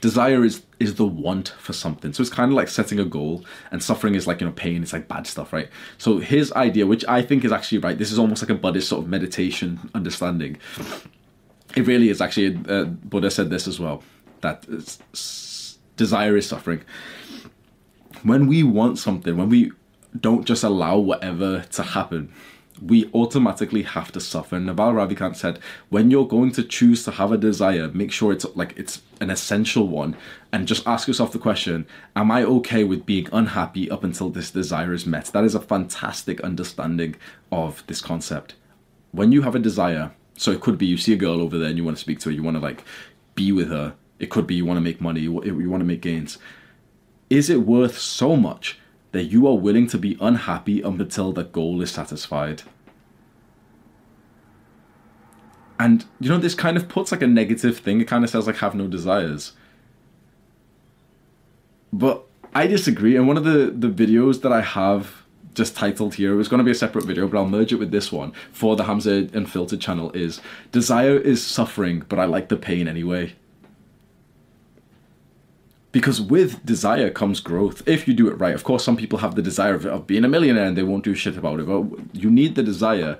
Desire 0.00 0.44
is 0.44 0.62
is 0.80 0.96
the 0.96 1.06
want 1.06 1.48
for 1.58 1.72
something. 1.72 2.12
So 2.12 2.20
it's 2.20 2.30
kind 2.30 2.50
of 2.50 2.56
like 2.56 2.68
setting 2.68 2.98
a 2.98 3.04
goal, 3.04 3.44
and 3.70 3.82
suffering 3.82 4.14
is 4.14 4.26
like, 4.26 4.40
you 4.40 4.46
know, 4.46 4.52
pain, 4.52 4.82
it's 4.82 4.92
like 4.92 5.08
bad 5.08 5.26
stuff, 5.26 5.52
right? 5.52 5.70
So 5.96 6.18
his 6.18 6.52
idea, 6.52 6.86
which 6.86 7.04
I 7.06 7.22
think 7.22 7.44
is 7.44 7.52
actually 7.52 7.78
right, 7.78 7.96
this 7.96 8.12
is 8.12 8.18
almost 8.18 8.42
like 8.42 8.50
a 8.50 8.54
Buddhist 8.54 8.88
sort 8.88 9.04
of 9.04 9.08
meditation 9.08 9.90
understanding. 9.94 10.58
It 11.74 11.86
really 11.86 12.08
is 12.08 12.20
actually, 12.20 12.58
uh, 12.68 12.84
Buddha 12.84 13.30
said 13.30 13.50
this 13.50 13.66
as 13.66 13.80
well, 13.80 14.02
that 14.42 14.66
desire 15.96 16.36
is 16.36 16.46
suffering. 16.46 16.82
When 18.22 18.46
we 18.46 18.62
want 18.62 18.98
something, 18.98 19.36
when 19.36 19.48
we 19.48 19.72
don't 20.18 20.44
just 20.44 20.64
allow 20.64 20.98
whatever 20.98 21.62
to 21.62 21.82
happen. 21.82 22.32
We 22.82 23.08
automatically 23.14 23.82
have 23.82 24.10
to 24.12 24.20
suffer. 24.20 24.58
Naval 24.58 24.94
Ravikant 24.94 25.36
said, 25.36 25.60
when 25.90 26.10
you're 26.10 26.26
going 26.26 26.50
to 26.52 26.64
choose 26.64 27.04
to 27.04 27.12
have 27.12 27.30
a 27.30 27.38
desire, 27.38 27.88
make 27.88 28.10
sure 28.10 28.32
it's 28.32 28.46
like 28.56 28.74
it's 28.76 29.02
an 29.20 29.30
essential 29.30 29.86
one, 29.86 30.16
and 30.52 30.66
just 30.66 30.86
ask 30.86 31.06
yourself 31.06 31.32
the 31.32 31.38
question: 31.38 31.86
Am 32.16 32.32
I 32.32 32.42
okay 32.42 32.82
with 32.82 33.06
being 33.06 33.28
unhappy 33.32 33.88
up 33.90 34.02
until 34.02 34.28
this 34.28 34.50
desire 34.50 34.92
is 34.92 35.06
met? 35.06 35.26
That 35.26 35.44
is 35.44 35.54
a 35.54 35.60
fantastic 35.60 36.40
understanding 36.40 37.14
of 37.52 37.84
this 37.86 38.00
concept. 38.00 38.54
When 39.12 39.30
you 39.30 39.42
have 39.42 39.54
a 39.54 39.60
desire, 39.60 40.10
so 40.36 40.50
it 40.50 40.60
could 40.60 40.76
be 40.76 40.86
you 40.86 40.96
see 40.96 41.12
a 41.12 41.16
girl 41.16 41.40
over 41.40 41.56
there 41.56 41.68
and 41.68 41.78
you 41.78 41.84
want 41.84 41.96
to 41.96 42.00
speak 42.00 42.18
to 42.20 42.28
her, 42.28 42.34
you 42.34 42.42
want 42.42 42.56
to 42.56 42.62
like 42.62 42.84
be 43.36 43.52
with 43.52 43.68
her. 43.68 43.94
It 44.18 44.30
could 44.30 44.48
be 44.48 44.56
you 44.56 44.64
want 44.64 44.78
to 44.78 44.80
make 44.80 45.00
money, 45.00 45.20
you 45.20 45.32
want 45.32 45.44
to 45.46 45.84
make 45.84 46.02
gains. 46.02 46.38
Is 47.30 47.50
it 47.50 47.62
worth 47.62 47.98
so 47.98 48.36
much 48.36 48.78
that 49.14 49.24
you 49.24 49.46
are 49.46 49.54
willing 49.54 49.86
to 49.86 49.96
be 49.96 50.18
unhappy 50.20 50.82
until 50.82 51.32
the 51.32 51.44
goal 51.44 51.80
is 51.80 51.90
satisfied. 51.90 52.62
And 55.78 56.04
you 56.20 56.28
know, 56.28 56.38
this 56.38 56.54
kind 56.54 56.76
of 56.76 56.88
puts 56.88 57.12
like 57.12 57.22
a 57.22 57.26
negative 57.26 57.78
thing. 57.78 58.00
It 58.00 58.08
kind 58.08 58.24
of 58.24 58.30
says 58.30 58.46
like 58.46 58.56
have 58.56 58.74
no 58.74 58.88
desires. 58.88 59.52
But 61.92 62.24
I 62.54 62.66
disagree. 62.66 63.16
And 63.16 63.28
one 63.28 63.36
of 63.36 63.44
the 63.44 63.72
the 63.74 63.88
videos 63.88 64.42
that 64.42 64.52
I 64.52 64.62
have 64.62 65.22
just 65.54 65.76
titled 65.76 66.16
here, 66.16 66.32
it 66.32 66.36
was 66.36 66.48
going 66.48 66.58
to 66.58 66.64
be 66.64 66.72
a 66.72 66.74
separate 66.74 67.04
video, 67.04 67.28
but 67.28 67.38
I'll 67.38 67.48
merge 67.48 67.72
it 67.72 67.76
with 67.76 67.92
this 67.92 68.10
one 68.10 68.32
for 68.50 68.74
the 68.74 68.84
Hamza 68.84 69.28
Unfiltered 69.32 69.80
channel. 69.80 70.10
Is 70.10 70.40
desire 70.72 71.16
is 71.16 71.44
suffering, 71.44 72.04
but 72.08 72.18
I 72.18 72.24
like 72.24 72.48
the 72.48 72.56
pain 72.56 72.88
anyway. 72.88 73.34
Because 75.94 76.20
with 76.20 76.66
desire 76.66 77.08
comes 77.08 77.38
growth 77.38 77.86
if 77.86 78.08
you 78.08 78.14
do 78.14 78.26
it 78.26 78.34
right. 78.34 78.52
Of 78.52 78.64
course, 78.64 78.82
some 78.82 78.96
people 78.96 79.20
have 79.20 79.36
the 79.36 79.42
desire 79.42 79.76
of, 79.76 79.86
of 79.86 80.08
being 80.08 80.24
a 80.24 80.28
millionaire 80.28 80.64
and 80.64 80.76
they 80.76 80.82
won't 80.82 81.04
do 81.04 81.14
shit 81.14 81.36
about 81.36 81.60
it. 81.60 81.68
But 81.68 81.84
you 82.12 82.32
need 82.32 82.56
the 82.56 82.64
desire 82.64 83.16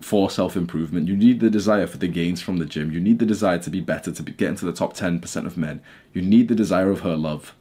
for 0.00 0.28
self 0.28 0.56
improvement. 0.56 1.06
You 1.06 1.16
need 1.16 1.38
the 1.38 1.48
desire 1.48 1.86
for 1.86 1.96
the 1.96 2.08
gains 2.08 2.42
from 2.42 2.56
the 2.56 2.66
gym. 2.66 2.90
You 2.90 2.98
need 2.98 3.20
the 3.20 3.24
desire 3.24 3.60
to 3.60 3.70
be 3.70 3.80
better, 3.80 4.10
to 4.10 4.22
be, 4.24 4.32
get 4.32 4.48
into 4.48 4.64
the 4.64 4.72
top 4.72 4.96
10% 4.96 5.46
of 5.46 5.56
men. 5.56 5.80
You 6.12 6.20
need 6.20 6.48
the 6.48 6.56
desire 6.56 6.90
of 6.90 7.02
her 7.02 7.14
love. 7.16 7.54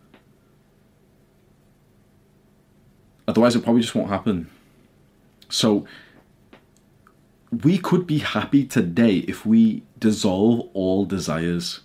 Otherwise, 3.27 3.55
it 3.55 3.63
probably 3.63 3.83
just 3.83 3.93
won't 3.93 4.09
happen. 4.09 4.49
So, 5.49 5.85
we 7.63 7.77
could 7.77 8.07
be 8.07 8.17
happy 8.17 8.65
today 8.65 9.17
if 9.17 9.45
we 9.45 9.83
dissolve 9.99 10.67
all 10.73 11.05
desires 11.05 11.81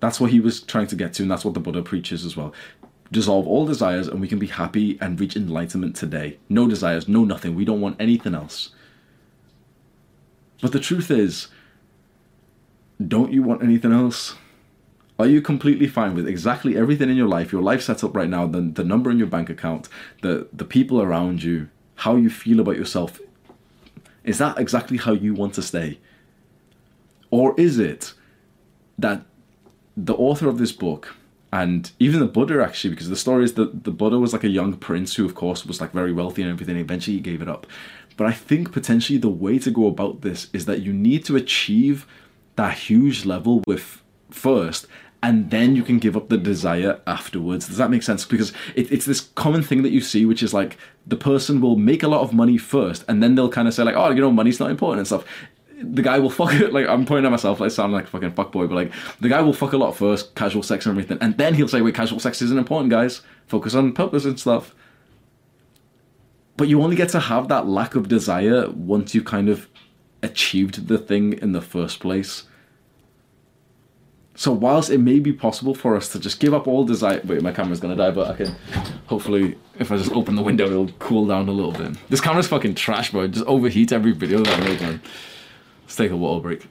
That's 0.00 0.20
what 0.20 0.30
he 0.30 0.40
was 0.40 0.60
trying 0.60 0.86
to 0.88 0.96
get 0.96 1.14
to, 1.14 1.22
and 1.22 1.30
that's 1.30 1.44
what 1.44 1.54
the 1.54 1.60
Buddha 1.60 1.82
preaches 1.82 2.24
as 2.24 2.36
well. 2.36 2.52
Dissolve 3.12 3.46
all 3.46 3.66
desires, 3.66 4.08
and 4.08 4.20
we 4.20 4.28
can 4.28 4.38
be 4.38 4.46
happy 4.46 4.98
and 5.00 5.20
reach 5.20 5.36
enlightenment 5.36 5.96
today. 5.96 6.38
No 6.48 6.66
desires, 6.68 7.08
no 7.08 7.24
nothing. 7.24 7.54
We 7.54 7.64
don't 7.64 7.80
want 7.80 8.00
anything 8.00 8.34
else. 8.34 8.70
But 10.60 10.72
the 10.72 10.80
truth 10.80 11.10
is, 11.10 11.48
don't 13.06 13.32
you 13.32 13.42
want 13.42 13.62
anything 13.62 13.92
else? 13.92 14.36
Are 15.18 15.26
you 15.26 15.42
completely 15.42 15.86
fine 15.86 16.14
with 16.14 16.26
exactly 16.26 16.78
everything 16.78 17.10
in 17.10 17.16
your 17.16 17.28
life, 17.28 17.52
your 17.52 17.62
life 17.62 17.82
set 17.82 18.02
up 18.02 18.16
right 18.16 18.28
now, 18.28 18.46
the, 18.46 18.60
the 18.62 18.84
number 18.84 19.10
in 19.10 19.18
your 19.18 19.26
bank 19.26 19.50
account, 19.50 19.88
the, 20.22 20.48
the 20.52 20.64
people 20.64 21.02
around 21.02 21.42
you, 21.42 21.68
how 21.96 22.16
you 22.16 22.30
feel 22.30 22.60
about 22.60 22.76
yourself? 22.76 23.20
Is 24.24 24.38
that 24.38 24.58
exactly 24.58 24.96
how 24.96 25.12
you 25.12 25.34
want 25.34 25.54
to 25.54 25.62
stay? 25.62 25.98
Or 27.30 27.54
is 27.58 27.78
it 27.78 28.14
that 28.98 29.24
the 30.04 30.14
author 30.14 30.48
of 30.48 30.58
this 30.58 30.72
book 30.72 31.16
and 31.52 31.90
even 31.98 32.20
the 32.20 32.26
Buddha 32.26 32.62
actually, 32.62 32.90
because 32.90 33.08
the 33.08 33.16
story 33.16 33.44
is 33.44 33.54
that 33.54 33.84
the 33.84 33.90
Buddha 33.90 34.18
was 34.18 34.32
like 34.32 34.44
a 34.44 34.48
young 34.48 34.74
prince 34.74 35.14
who, 35.14 35.24
of 35.24 35.34
course, 35.34 35.66
was 35.66 35.80
like 35.80 35.92
very 35.92 36.12
wealthy 36.12 36.42
and 36.42 36.50
everything. 36.50 36.76
Eventually, 36.76 37.16
he 37.16 37.22
gave 37.22 37.42
it 37.42 37.48
up. 37.48 37.66
But 38.16 38.26
I 38.26 38.32
think 38.32 38.72
potentially 38.72 39.18
the 39.18 39.28
way 39.28 39.58
to 39.58 39.70
go 39.70 39.86
about 39.86 40.20
this 40.20 40.48
is 40.52 40.66
that 40.66 40.82
you 40.82 40.92
need 40.92 41.24
to 41.24 41.36
achieve 41.36 42.06
that 42.56 42.76
huge 42.78 43.24
level 43.24 43.62
with 43.66 44.02
first, 44.30 44.86
and 45.22 45.50
then 45.50 45.74
you 45.74 45.82
can 45.82 45.98
give 45.98 46.16
up 46.16 46.28
the 46.28 46.38
desire 46.38 47.00
afterwards. 47.06 47.66
Does 47.66 47.78
that 47.78 47.90
make 47.90 48.02
sense? 48.02 48.24
Because 48.24 48.52
it, 48.76 48.90
it's 48.92 49.06
this 49.06 49.20
common 49.20 49.62
thing 49.62 49.82
that 49.82 49.90
you 49.90 50.00
see, 50.00 50.24
which 50.26 50.42
is 50.42 50.54
like 50.54 50.76
the 51.06 51.16
person 51.16 51.60
will 51.60 51.76
make 51.76 52.02
a 52.02 52.08
lot 52.08 52.20
of 52.20 52.32
money 52.32 52.58
first, 52.58 53.04
and 53.08 53.22
then 53.22 53.34
they'll 53.34 53.50
kind 53.50 53.66
of 53.66 53.74
say 53.74 53.82
like, 53.82 53.96
oh, 53.96 54.10
you 54.10 54.20
know, 54.20 54.30
money's 54.30 54.60
not 54.60 54.70
important 54.70 55.00
and 55.00 55.06
stuff 55.06 55.24
the 55.82 56.02
guy 56.02 56.18
will 56.18 56.30
fuck 56.30 56.52
it. 56.54 56.72
Like 56.80 56.86
I'm 56.88 57.04
pointing 57.04 57.26
at 57.26 57.30
myself, 57.30 57.60
like 57.60 57.70
sound 57.70 57.92
like 57.92 58.04
a 58.04 58.08
fucking 58.08 58.32
fuckboy, 58.32 58.68
but 58.68 58.72
like 58.72 58.92
the 59.20 59.28
guy 59.28 59.40
will 59.42 59.52
fuck 59.52 59.72
a 59.72 59.76
lot 59.76 59.96
first, 59.96 60.34
casual 60.34 60.62
sex 60.62 60.86
and 60.86 60.92
everything, 60.92 61.18
and 61.20 61.36
then 61.36 61.54
he'll 61.54 61.68
say, 61.68 61.80
"Wait, 61.80 61.94
casual 61.94 62.20
sex 62.20 62.40
isn't 62.42 62.58
important, 62.58 62.90
guys. 62.90 63.22
Focus 63.46 63.74
on 63.74 63.92
purpose 63.92 64.24
and 64.24 64.38
stuff." 64.38 64.74
But 66.56 66.68
you 66.68 66.82
only 66.82 66.96
get 66.96 67.08
to 67.10 67.20
have 67.20 67.48
that 67.48 67.66
lack 67.66 67.94
of 67.94 68.08
desire 68.08 68.70
once 68.70 69.14
you 69.14 69.22
kind 69.22 69.48
of 69.48 69.68
achieved 70.22 70.88
the 70.88 70.98
thing 70.98 71.32
in 71.32 71.52
the 71.52 71.62
first 71.62 72.00
place. 72.00 72.44
So 74.34 74.52
whilst 74.52 74.90
it 74.90 74.98
may 74.98 75.18
be 75.18 75.32
possible 75.32 75.74
for 75.74 75.96
us 75.96 76.10
to 76.12 76.20
just 76.20 76.40
give 76.40 76.54
up 76.54 76.66
all 76.66 76.84
desire, 76.84 77.20
wait, 77.24 77.42
my 77.42 77.52
camera's 77.52 77.80
gonna 77.80 77.96
die, 77.96 78.10
but 78.10 78.30
I 78.30 78.36
can 78.36 78.54
hopefully 79.06 79.58
if 79.78 79.90
I 79.90 79.96
just 79.96 80.12
open 80.12 80.36
the 80.36 80.42
window, 80.42 80.66
it'll 80.66 80.88
cool 80.98 81.26
down 81.26 81.48
a 81.48 81.52
little 81.52 81.72
bit. 81.72 81.96
This 82.08 82.20
camera's 82.20 82.46
fucking 82.46 82.74
trash, 82.74 83.10
bro. 83.10 83.22
It 83.22 83.32
just 83.32 83.46
overheats 83.46 83.92
every 83.92 84.12
video 84.12 84.42
that 84.42 84.60
I 84.60 84.64
make, 84.64 84.80
man. 84.80 85.00
Let's 85.90 85.96
take 85.96 86.12
a 86.12 86.16
water 86.16 86.40
break. 86.40 86.68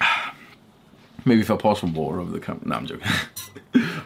Maybe 1.24 1.40
if 1.40 1.52
I 1.52 1.56
pour 1.56 1.76
some 1.76 1.94
water 1.94 2.18
over 2.18 2.32
the 2.32 2.40
camera. 2.40 2.66
No, 2.66 2.74
I'm 2.74 2.84
joking. 2.84 3.06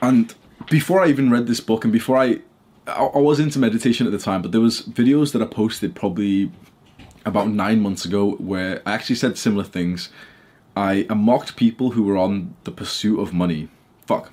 and 0.00 0.34
before 0.70 1.02
I 1.02 1.08
even 1.08 1.30
read 1.30 1.46
this 1.46 1.60
book, 1.60 1.84
and 1.84 1.92
before 1.92 2.16
I, 2.16 2.38
I 2.86 3.18
was 3.18 3.38
into 3.38 3.58
meditation 3.58 4.06
at 4.06 4.12
the 4.12 4.18
time, 4.18 4.40
but 4.40 4.52
there 4.52 4.62
was 4.62 4.80
videos 4.80 5.32
that 5.32 5.42
I 5.42 5.46
posted 5.46 5.94
probably 5.94 6.50
about 7.26 7.48
nine 7.48 7.82
months 7.82 8.06
ago 8.06 8.36
where 8.36 8.80
I 8.86 8.94
actually 8.94 9.16
said 9.16 9.36
similar 9.36 9.64
things. 9.64 10.08
I, 10.74 11.06
I 11.10 11.14
mocked 11.14 11.56
people 11.56 11.90
who 11.90 12.04
were 12.04 12.16
on 12.16 12.56
the 12.64 12.70
pursuit 12.70 13.20
of 13.20 13.34
money. 13.34 13.68
Fuck. 14.06 14.32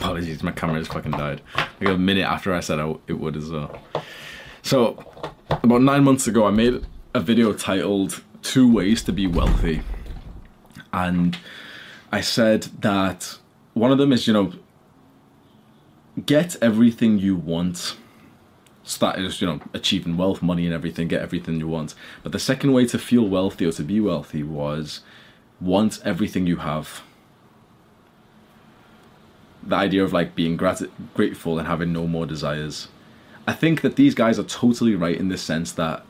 Apologies, 0.00 0.42
my 0.42 0.50
camera 0.50 0.78
just 0.78 0.94
fucking 0.94 1.12
died. 1.12 1.42
Like 1.54 1.90
a 1.90 1.98
minute 1.98 2.24
after 2.26 2.54
I 2.54 2.60
said 2.60 2.78
it 3.06 3.12
would 3.12 3.36
as 3.36 3.50
well. 3.50 3.78
So, 4.62 5.04
about 5.62 5.82
nine 5.82 6.04
months 6.04 6.26
ago, 6.26 6.46
I 6.46 6.50
made 6.50 6.86
a 7.12 7.20
video 7.20 7.52
titled 7.52 8.22
Two 8.40 8.72
Ways 8.72 9.02
to 9.02 9.12
Be 9.12 9.26
Wealthy. 9.26 9.82
And 10.94 11.36
I 12.10 12.22
said 12.22 12.62
that 12.80 13.36
one 13.74 13.92
of 13.92 13.98
them 13.98 14.10
is, 14.14 14.26
you 14.26 14.32
know, 14.32 14.54
get 16.24 16.56
everything 16.62 17.18
you 17.18 17.36
want. 17.36 17.94
So 18.82 19.04
that 19.04 19.18
is, 19.18 19.42
you 19.42 19.46
know, 19.46 19.60
achieving 19.74 20.16
wealth, 20.16 20.40
money, 20.40 20.64
and 20.64 20.72
everything, 20.72 21.08
get 21.08 21.20
everything 21.20 21.58
you 21.58 21.68
want. 21.68 21.94
But 22.22 22.32
the 22.32 22.38
second 22.38 22.72
way 22.72 22.86
to 22.86 22.98
feel 22.98 23.28
wealthy 23.28 23.66
or 23.66 23.72
to 23.72 23.84
be 23.84 24.00
wealthy 24.00 24.42
was 24.42 25.00
want 25.60 26.00
everything 26.06 26.46
you 26.46 26.56
have 26.56 27.02
the 29.62 29.76
idea 29.76 30.02
of 30.02 30.12
like 30.12 30.34
being 30.34 30.56
grat- 30.56 31.14
grateful 31.14 31.58
and 31.58 31.68
having 31.68 31.92
no 31.92 32.06
more 32.06 32.26
desires. 32.26 32.88
I 33.46 33.52
think 33.52 33.82
that 33.82 33.96
these 33.96 34.14
guys 34.14 34.38
are 34.38 34.44
totally 34.44 34.94
right 34.94 35.16
in 35.16 35.28
this 35.28 35.42
sense 35.42 35.72
that 35.72 36.04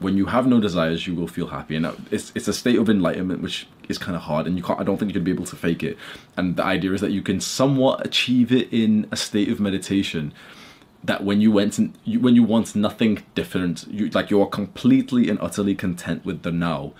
when 0.00 0.16
you 0.16 0.26
have 0.26 0.46
no 0.46 0.60
desires, 0.60 1.06
you 1.06 1.14
will 1.14 1.28
feel 1.28 1.46
happy, 1.48 1.76
and 1.76 1.86
uh, 1.86 1.92
it's 2.10 2.32
it's 2.34 2.48
a 2.48 2.52
state 2.52 2.78
of 2.78 2.90
enlightenment 2.90 3.40
which 3.40 3.66
is 3.88 3.96
kind 3.96 4.16
of 4.16 4.22
hard, 4.22 4.46
and 4.46 4.56
you 4.56 4.62
can't. 4.62 4.80
I 4.80 4.84
don't 4.84 4.98
think 4.98 5.10
you 5.10 5.14
can 5.14 5.24
be 5.24 5.30
able 5.30 5.46
to 5.46 5.56
fake 5.56 5.82
it. 5.82 5.96
And 6.36 6.56
the 6.56 6.64
idea 6.64 6.92
is 6.92 7.00
that 7.00 7.12
you 7.12 7.22
can 7.22 7.40
somewhat 7.40 8.04
achieve 8.04 8.52
it 8.52 8.72
in 8.72 9.06
a 9.10 9.16
state 9.16 9.48
of 9.48 9.60
meditation. 9.60 10.32
That 11.02 11.22
when 11.22 11.40
you 11.40 11.52
went 11.52 11.78
when 12.06 12.34
you 12.34 12.42
want 12.42 12.74
nothing 12.74 13.22
different, 13.34 13.86
you 13.88 14.10
like 14.10 14.30
you 14.30 14.40
are 14.42 14.48
completely 14.48 15.28
and 15.28 15.38
utterly 15.40 15.74
content 15.74 16.24
with 16.24 16.42
the 16.42 16.52
now, 16.52 16.92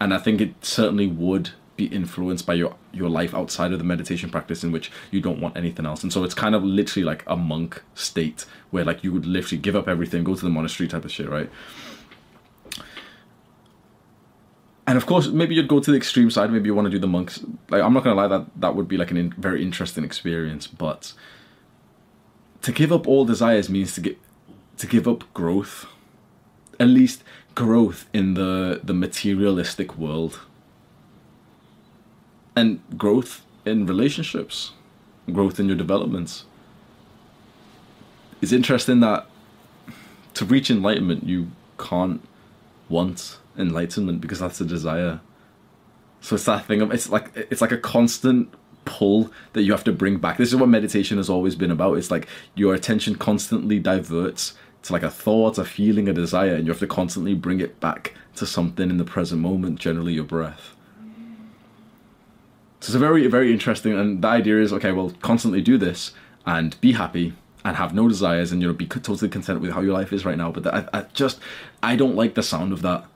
and 0.00 0.12
I 0.12 0.18
think 0.18 0.40
it 0.40 0.64
certainly 0.64 1.06
would 1.06 1.50
be 1.76 1.86
influenced 1.86 2.46
by 2.46 2.54
your 2.54 2.76
your 2.92 3.08
life 3.08 3.34
outside 3.34 3.72
of 3.72 3.78
the 3.78 3.84
meditation 3.84 4.30
practice 4.30 4.62
in 4.62 4.70
which 4.70 4.92
you 5.10 5.20
don't 5.20 5.40
want 5.40 5.56
anything 5.56 5.86
else. 5.86 6.02
And 6.02 6.12
so 6.12 6.22
it's 6.24 6.34
kind 6.34 6.54
of 6.54 6.62
literally 6.62 7.04
like 7.04 7.24
a 7.26 7.36
monk 7.36 7.82
state 7.94 8.46
where 8.70 8.84
like 8.84 9.02
you 9.02 9.12
would 9.12 9.26
literally 9.26 9.58
give 9.58 9.74
up 9.74 9.88
everything 9.88 10.24
go 10.24 10.34
to 10.34 10.44
the 10.44 10.50
monastery 10.50 10.88
type 10.88 11.04
of 11.04 11.10
shit 11.10 11.28
right? 11.28 11.50
And 14.86 14.96
of 14.96 15.06
course 15.06 15.28
maybe 15.28 15.54
you'd 15.54 15.68
go 15.68 15.80
to 15.80 15.90
the 15.90 15.96
extreme 15.96 16.30
side 16.30 16.52
maybe 16.52 16.66
you 16.66 16.74
want 16.74 16.86
to 16.86 16.90
do 16.90 16.98
the 16.98 17.06
monks 17.06 17.42
like 17.70 17.80
i'm 17.82 17.94
not 17.94 18.04
gonna 18.04 18.16
lie 18.16 18.28
that 18.28 18.46
that 18.54 18.76
would 18.76 18.86
be 18.86 18.98
like 18.98 19.10
a 19.10 19.16
in, 19.16 19.32
very 19.32 19.62
interesting 19.62 20.04
experience 20.04 20.66
but 20.66 21.14
to 22.60 22.70
give 22.70 22.92
up 22.92 23.08
all 23.08 23.24
desires 23.24 23.70
means 23.70 23.94
to 23.94 24.02
get 24.02 24.18
to 24.76 24.86
give 24.86 25.08
up 25.08 25.24
growth 25.32 25.86
at 26.78 26.88
least 26.88 27.24
growth 27.54 28.06
in 28.12 28.34
the 28.34 28.80
the 28.84 28.92
materialistic 28.92 29.96
world 29.96 30.40
and 32.56 32.80
growth 32.96 33.42
in 33.64 33.86
relationships, 33.86 34.72
growth 35.32 35.58
in 35.58 35.66
your 35.66 35.76
developments. 35.76 36.44
It's 38.40 38.52
interesting 38.52 39.00
that 39.00 39.26
to 40.34 40.44
reach 40.44 40.70
enlightenment, 40.70 41.24
you 41.24 41.50
can't 41.78 42.26
want 42.88 43.38
enlightenment 43.56 44.20
because 44.20 44.40
that's 44.40 44.60
a 44.60 44.64
desire. 44.64 45.20
So 46.20 46.36
it's 46.36 46.44
that 46.44 46.66
thing 46.66 46.80
of 46.80 46.92
it's 46.92 47.08
like 47.08 47.30
it's 47.34 47.60
like 47.60 47.72
a 47.72 47.78
constant 47.78 48.52
pull 48.84 49.30
that 49.52 49.62
you 49.62 49.72
have 49.72 49.84
to 49.84 49.92
bring 49.92 50.18
back. 50.18 50.36
This 50.36 50.50
is 50.50 50.56
what 50.56 50.68
meditation 50.68 51.16
has 51.16 51.30
always 51.30 51.54
been 51.54 51.70
about. 51.70 51.96
It's 51.98 52.10
like 52.10 52.28
your 52.54 52.74
attention 52.74 53.14
constantly 53.14 53.78
diverts 53.78 54.54
to 54.82 54.92
like 54.92 55.02
a 55.02 55.10
thought, 55.10 55.58
a 55.58 55.64
feeling, 55.64 56.08
a 56.08 56.12
desire, 56.12 56.54
and 56.54 56.66
you 56.66 56.72
have 56.72 56.80
to 56.80 56.86
constantly 56.86 57.34
bring 57.34 57.60
it 57.60 57.80
back 57.80 58.14
to 58.36 58.46
something 58.46 58.90
in 58.90 58.98
the 58.98 59.04
present 59.04 59.40
moment, 59.40 59.78
generally 59.78 60.12
your 60.12 60.24
breath. 60.24 60.73
So 62.84 62.90
it's 62.90 62.96
a 62.96 62.98
very, 62.98 63.26
very 63.28 63.50
interesting, 63.50 63.98
and 63.98 64.20
the 64.20 64.28
idea 64.28 64.60
is 64.60 64.70
okay, 64.70 64.92
well, 64.92 65.14
constantly 65.22 65.62
do 65.62 65.78
this 65.78 66.12
and 66.44 66.78
be 66.82 66.92
happy 66.92 67.32
and 67.64 67.78
have 67.78 67.94
no 67.94 68.08
desires 68.08 68.52
and 68.52 68.60
you 68.60 68.68
know 68.68 68.74
be 68.74 68.86
totally 68.86 69.30
content 69.30 69.62
with 69.62 69.70
how 69.70 69.80
your 69.80 69.94
life 69.94 70.12
is 70.12 70.26
right 70.26 70.36
now. 70.36 70.52
But 70.52 70.66
I, 70.66 70.86
I 70.92 71.06
just 71.14 71.40
I 71.82 71.96
don't 71.96 72.14
like 72.14 72.34
the 72.34 72.42
sound 72.42 72.74
of 72.74 72.82
that 72.82 73.06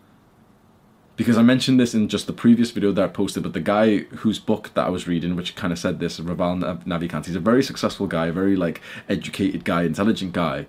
because 1.17 1.37
I 1.37 1.43
mentioned 1.43 1.79
this 1.79 1.93
in 1.93 2.09
just 2.09 2.27
the 2.27 2.33
previous 2.33 2.71
video 2.71 2.93
that 2.93 3.05
I 3.05 3.09
posted. 3.09 3.43
But 3.43 3.53
the 3.53 3.61
guy 3.61 3.99
whose 4.23 4.39
book 4.39 4.71
that 4.73 4.87
I 4.87 4.89
was 4.89 5.07
reading, 5.07 5.37
which 5.37 5.55
kind 5.55 5.71
of 5.71 5.79
said 5.79 6.01
this, 6.01 6.19
Raval 6.19 6.83
Navikant, 6.85 7.27
he's 7.27 7.37
a 7.37 7.39
very 7.39 7.63
successful 7.63 8.07
guy, 8.07 8.31
very 8.31 8.57
like 8.57 8.81
educated 9.07 9.67
guy, 9.67 9.83
intelligent 9.83 10.33
guy, 10.33 10.65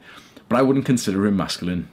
but 0.50 0.58
I 0.58 0.62
wouldn't 0.62 0.86
consider 0.86 1.26
him 1.26 1.38
masculine 1.38 1.88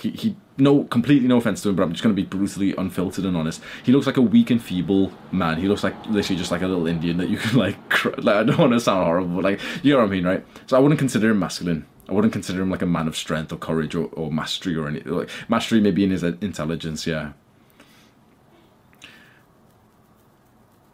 he, 0.00 0.10
he 0.10 0.36
no 0.58 0.84
completely 0.84 1.28
no 1.28 1.36
offense 1.36 1.62
to 1.62 1.68
him, 1.68 1.76
but 1.76 1.82
I'm 1.82 1.92
just 1.92 2.02
gonna 2.02 2.14
be 2.14 2.24
brutally 2.24 2.74
unfiltered 2.76 3.24
and 3.24 3.36
honest. 3.36 3.60
He 3.82 3.92
looks 3.92 4.06
like 4.06 4.16
a 4.16 4.22
weak 4.22 4.50
and 4.50 4.62
feeble 4.62 5.12
man. 5.32 5.58
He 5.58 5.68
looks 5.68 5.84
like 5.84 5.94
literally 6.06 6.38
just 6.38 6.50
like 6.50 6.62
a 6.62 6.66
little 6.66 6.86
Indian 6.86 7.16
that 7.18 7.28
you 7.28 7.38
can 7.38 7.58
like. 7.58 7.76
Cr- 7.88 8.10
like 8.18 8.36
I 8.36 8.42
don't 8.42 8.58
want 8.58 8.72
to 8.72 8.80
sound 8.80 9.04
horrible, 9.04 9.36
but 9.36 9.44
like 9.44 9.60
you 9.82 9.92
know 9.92 10.00
what 10.00 10.06
I 10.06 10.10
mean, 10.10 10.26
right? 10.26 10.44
So 10.66 10.76
I 10.76 10.80
wouldn't 10.80 10.98
consider 10.98 11.30
him 11.30 11.38
masculine. 11.38 11.86
I 12.08 12.12
wouldn't 12.12 12.32
consider 12.32 12.62
him 12.62 12.70
like 12.70 12.82
a 12.82 12.86
man 12.86 13.08
of 13.08 13.16
strength 13.16 13.52
or 13.52 13.56
courage 13.56 13.94
or, 13.94 14.06
or 14.12 14.30
mastery 14.30 14.76
or 14.76 14.86
anything. 14.86 15.12
Like 15.12 15.30
mastery 15.48 15.80
maybe 15.80 16.04
in 16.04 16.10
his 16.10 16.22
uh, 16.22 16.36
intelligence, 16.40 17.06
yeah. 17.06 17.32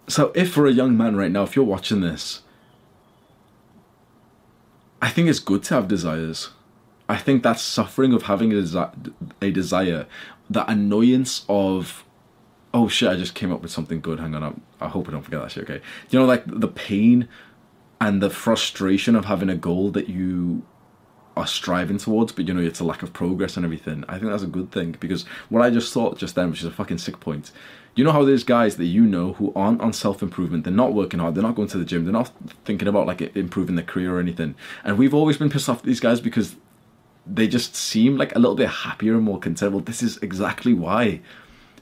So 0.08 0.32
if 0.34 0.52
for 0.52 0.66
a 0.66 0.72
young 0.72 0.96
man 0.96 1.16
right 1.16 1.30
now, 1.30 1.42
if 1.42 1.54
you're 1.54 1.64
watching 1.64 2.00
this, 2.00 2.42
I 5.00 5.10
think 5.10 5.28
it's 5.28 5.38
good 5.38 5.62
to 5.64 5.74
have 5.74 5.88
desires. 5.88 6.50
I 7.08 7.16
think 7.16 7.42
that 7.42 7.58
suffering 7.58 8.12
of 8.12 8.22
having 8.22 8.52
a, 8.52 8.56
desi- 8.56 9.12
a 9.40 9.50
desire, 9.50 10.06
that 10.50 10.68
annoyance 10.68 11.44
of, 11.48 12.04
oh 12.72 12.88
shit, 12.88 13.08
I 13.08 13.16
just 13.16 13.34
came 13.34 13.52
up 13.52 13.62
with 13.62 13.70
something 13.70 14.00
good. 14.00 14.20
Hang 14.20 14.34
on, 14.34 14.42
I, 14.42 14.86
I 14.86 14.88
hope 14.88 15.08
I 15.08 15.12
don't 15.12 15.22
forget 15.22 15.42
that 15.42 15.50
shit. 15.52 15.64
Okay, 15.64 15.80
you 16.10 16.18
know, 16.18 16.24
like 16.24 16.44
the 16.46 16.68
pain 16.68 17.28
and 18.00 18.22
the 18.22 18.30
frustration 18.30 19.14
of 19.14 19.26
having 19.26 19.48
a 19.48 19.56
goal 19.56 19.90
that 19.92 20.08
you 20.08 20.64
are 21.36 21.46
striving 21.46 21.98
towards, 21.98 22.32
but 22.32 22.46
you 22.46 22.54
know 22.54 22.60
it's 22.60 22.80
a 22.80 22.84
lack 22.84 23.02
of 23.02 23.12
progress 23.12 23.56
and 23.56 23.64
everything. 23.64 24.04
I 24.08 24.18
think 24.18 24.30
that's 24.30 24.42
a 24.42 24.48
good 24.48 24.70
thing 24.70 24.96
because 25.00 25.24
what 25.48 25.62
I 25.62 25.70
just 25.70 25.92
thought 25.92 26.18
just 26.18 26.34
then, 26.34 26.50
which 26.50 26.60
is 26.60 26.66
a 26.66 26.70
fucking 26.70 26.98
sick 26.98 27.20
point. 27.20 27.50
You 27.94 28.04
know 28.04 28.12
how 28.12 28.24
there's 28.24 28.44
guys 28.44 28.76
that 28.76 28.86
you 28.86 29.02
know 29.02 29.34
who 29.34 29.52
aren't 29.54 29.80
on 29.80 29.92
self 29.92 30.22
improvement, 30.22 30.64
they're 30.64 30.72
not 30.72 30.94
working 30.94 31.20
hard, 31.20 31.34
they're 31.34 31.42
not 31.42 31.54
going 31.54 31.68
to 31.68 31.78
the 31.78 31.84
gym, 31.84 32.04
they're 32.04 32.12
not 32.12 32.32
thinking 32.64 32.88
about 32.88 33.06
like 33.06 33.20
improving 33.36 33.76
their 33.76 33.84
career 33.84 34.16
or 34.16 34.20
anything. 34.20 34.54
And 34.84 34.98
we've 34.98 35.14
always 35.14 35.36
been 35.36 35.50
pissed 35.50 35.68
off 35.68 35.78
at 35.78 35.84
these 35.84 36.00
guys 36.00 36.20
because 36.20 36.56
they 37.26 37.46
just 37.46 37.76
seem 37.76 38.16
like 38.16 38.34
a 38.34 38.38
little 38.38 38.56
bit 38.56 38.68
happier 38.68 39.14
and 39.14 39.22
more 39.22 39.38
content. 39.38 39.72
Well, 39.72 39.80
this 39.80 40.02
is 40.02 40.16
exactly 40.18 40.72
why. 40.72 41.20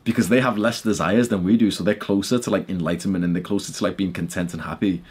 Because 0.04 0.28
they 0.28 0.40
have 0.40 0.58
less 0.58 0.82
desires 0.82 1.28
than 1.28 1.44
we 1.44 1.56
do, 1.56 1.70
so 1.70 1.84
they're 1.84 1.94
closer 1.94 2.38
to 2.38 2.50
like 2.50 2.68
enlightenment 2.68 3.24
and 3.24 3.34
they're 3.34 3.42
closer 3.42 3.72
to 3.72 3.84
like 3.84 3.96
being 3.96 4.12
content 4.12 4.52
and 4.52 4.62
happy. 4.62 5.02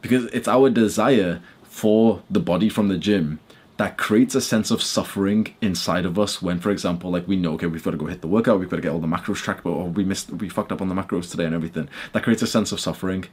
Because 0.00 0.24
it's 0.26 0.48
our 0.48 0.70
desire 0.70 1.40
for 1.62 2.22
the 2.30 2.40
body 2.40 2.68
from 2.68 2.88
the 2.88 2.96
gym 2.96 3.40
that 3.78 3.96
creates 3.96 4.34
a 4.34 4.40
sense 4.40 4.72
of 4.72 4.82
suffering 4.82 5.54
inside 5.60 6.04
of 6.04 6.18
us 6.18 6.42
when, 6.42 6.58
for 6.58 6.70
example, 6.70 7.12
like 7.12 7.28
we 7.28 7.36
know, 7.36 7.52
okay, 7.52 7.66
we've 7.66 7.82
got 7.82 7.92
to 7.92 7.96
go 7.96 8.06
hit 8.06 8.20
the 8.20 8.26
workout, 8.26 8.58
we've 8.58 8.68
got 8.68 8.76
to 8.76 8.82
get 8.82 8.90
all 8.90 8.98
the 8.98 9.06
macros 9.06 9.36
tracked, 9.36 9.62
but 9.62 9.70
oh, 9.70 9.84
we 9.84 10.02
missed, 10.02 10.30
we 10.30 10.48
fucked 10.48 10.72
up 10.72 10.82
on 10.82 10.88
the 10.88 10.96
macros 10.96 11.30
today 11.30 11.44
and 11.44 11.54
everything. 11.54 11.88
That 12.12 12.24
creates 12.24 12.42
a 12.42 12.48
sense 12.48 12.72
of 12.72 12.80
suffering 12.80 13.26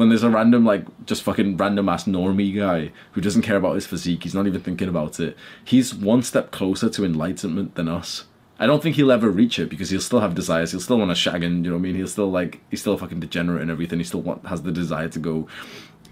when 0.00 0.08
there's 0.08 0.22
a 0.22 0.30
random 0.30 0.64
like 0.64 0.86
just 1.04 1.22
fucking 1.22 1.58
random 1.58 1.86
ass 1.86 2.04
normie 2.04 2.56
guy 2.56 2.90
who 3.12 3.20
doesn't 3.20 3.42
care 3.42 3.58
about 3.58 3.74
his 3.74 3.84
physique 3.84 4.22
he's 4.22 4.34
not 4.34 4.46
even 4.46 4.58
thinking 4.58 4.88
about 4.88 5.20
it 5.20 5.36
he's 5.62 5.94
one 5.94 6.22
step 6.22 6.50
closer 6.50 6.88
to 6.88 7.04
enlightenment 7.04 7.74
than 7.74 7.86
us. 7.86 8.24
I 8.58 8.64
don't 8.64 8.82
think 8.82 8.96
he'll 8.96 9.12
ever 9.12 9.28
reach 9.28 9.58
it 9.58 9.68
because 9.68 9.90
he'll 9.90 10.00
still 10.00 10.20
have 10.20 10.34
desires 10.34 10.70
he'll 10.70 10.80
still 10.80 10.96
want 10.96 11.10
to 11.10 11.14
shag 11.14 11.44
and 11.44 11.66
you 11.66 11.70
know 11.70 11.76
what 11.76 11.80
i 11.80 11.82
mean? 11.82 11.96
He'll 11.96 12.06
still 12.06 12.30
like 12.30 12.62
he's 12.70 12.80
still 12.80 12.96
fucking 12.96 13.20
degenerate 13.20 13.60
and 13.60 13.70
everything 13.70 13.98
he 13.98 14.04
still 14.06 14.22
want, 14.22 14.46
has 14.46 14.62
the 14.62 14.72
desire 14.72 15.10
to 15.10 15.18
go 15.18 15.46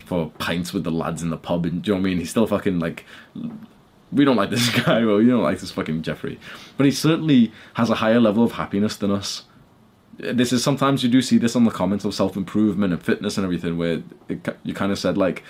for 0.04 0.32
pints 0.36 0.74
with 0.74 0.84
the 0.84 0.90
lads 0.90 1.22
in 1.22 1.30
the 1.30 1.38
pub 1.38 1.64
and 1.64 1.86
you 1.86 1.94
know 1.94 1.98
what 1.98 2.06
i 2.06 2.10
mean? 2.10 2.18
He's 2.18 2.28
still 2.28 2.46
fucking 2.46 2.78
like 2.78 3.06
we 4.12 4.26
don't 4.26 4.36
like 4.36 4.50
this 4.50 4.68
guy 4.84 5.02
well 5.06 5.22
you 5.22 5.30
don't 5.30 5.42
like 5.42 5.60
this 5.60 5.70
fucking 5.70 6.02
jeffrey. 6.02 6.38
But 6.76 6.84
he 6.84 6.92
certainly 6.92 7.52
has 7.72 7.88
a 7.88 7.94
higher 7.94 8.20
level 8.20 8.44
of 8.44 8.52
happiness 8.52 8.96
than 8.96 9.10
us 9.10 9.44
this 10.18 10.52
is 10.52 10.62
sometimes 10.62 11.02
you 11.02 11.08
do 11.08 11.22
see 11.22 11.38
this 11.38 11.54
on 11.54 11.64
the 11.64 11.70
comments 11.70 12.04
of 12.04 12.14
self 12.14 12.36
improvement 12.36 12.92
and 12.92 13.02
fitness 13.02 13.36
and 13.38 13.44
everything, 13.44 13.78
where 13.78 14.02
it, 14.28 14.58
you 14.64 14.74
kind 14.74 14.92
of 14.92 14.98
said 14.98 15.16
like 15.16 15.44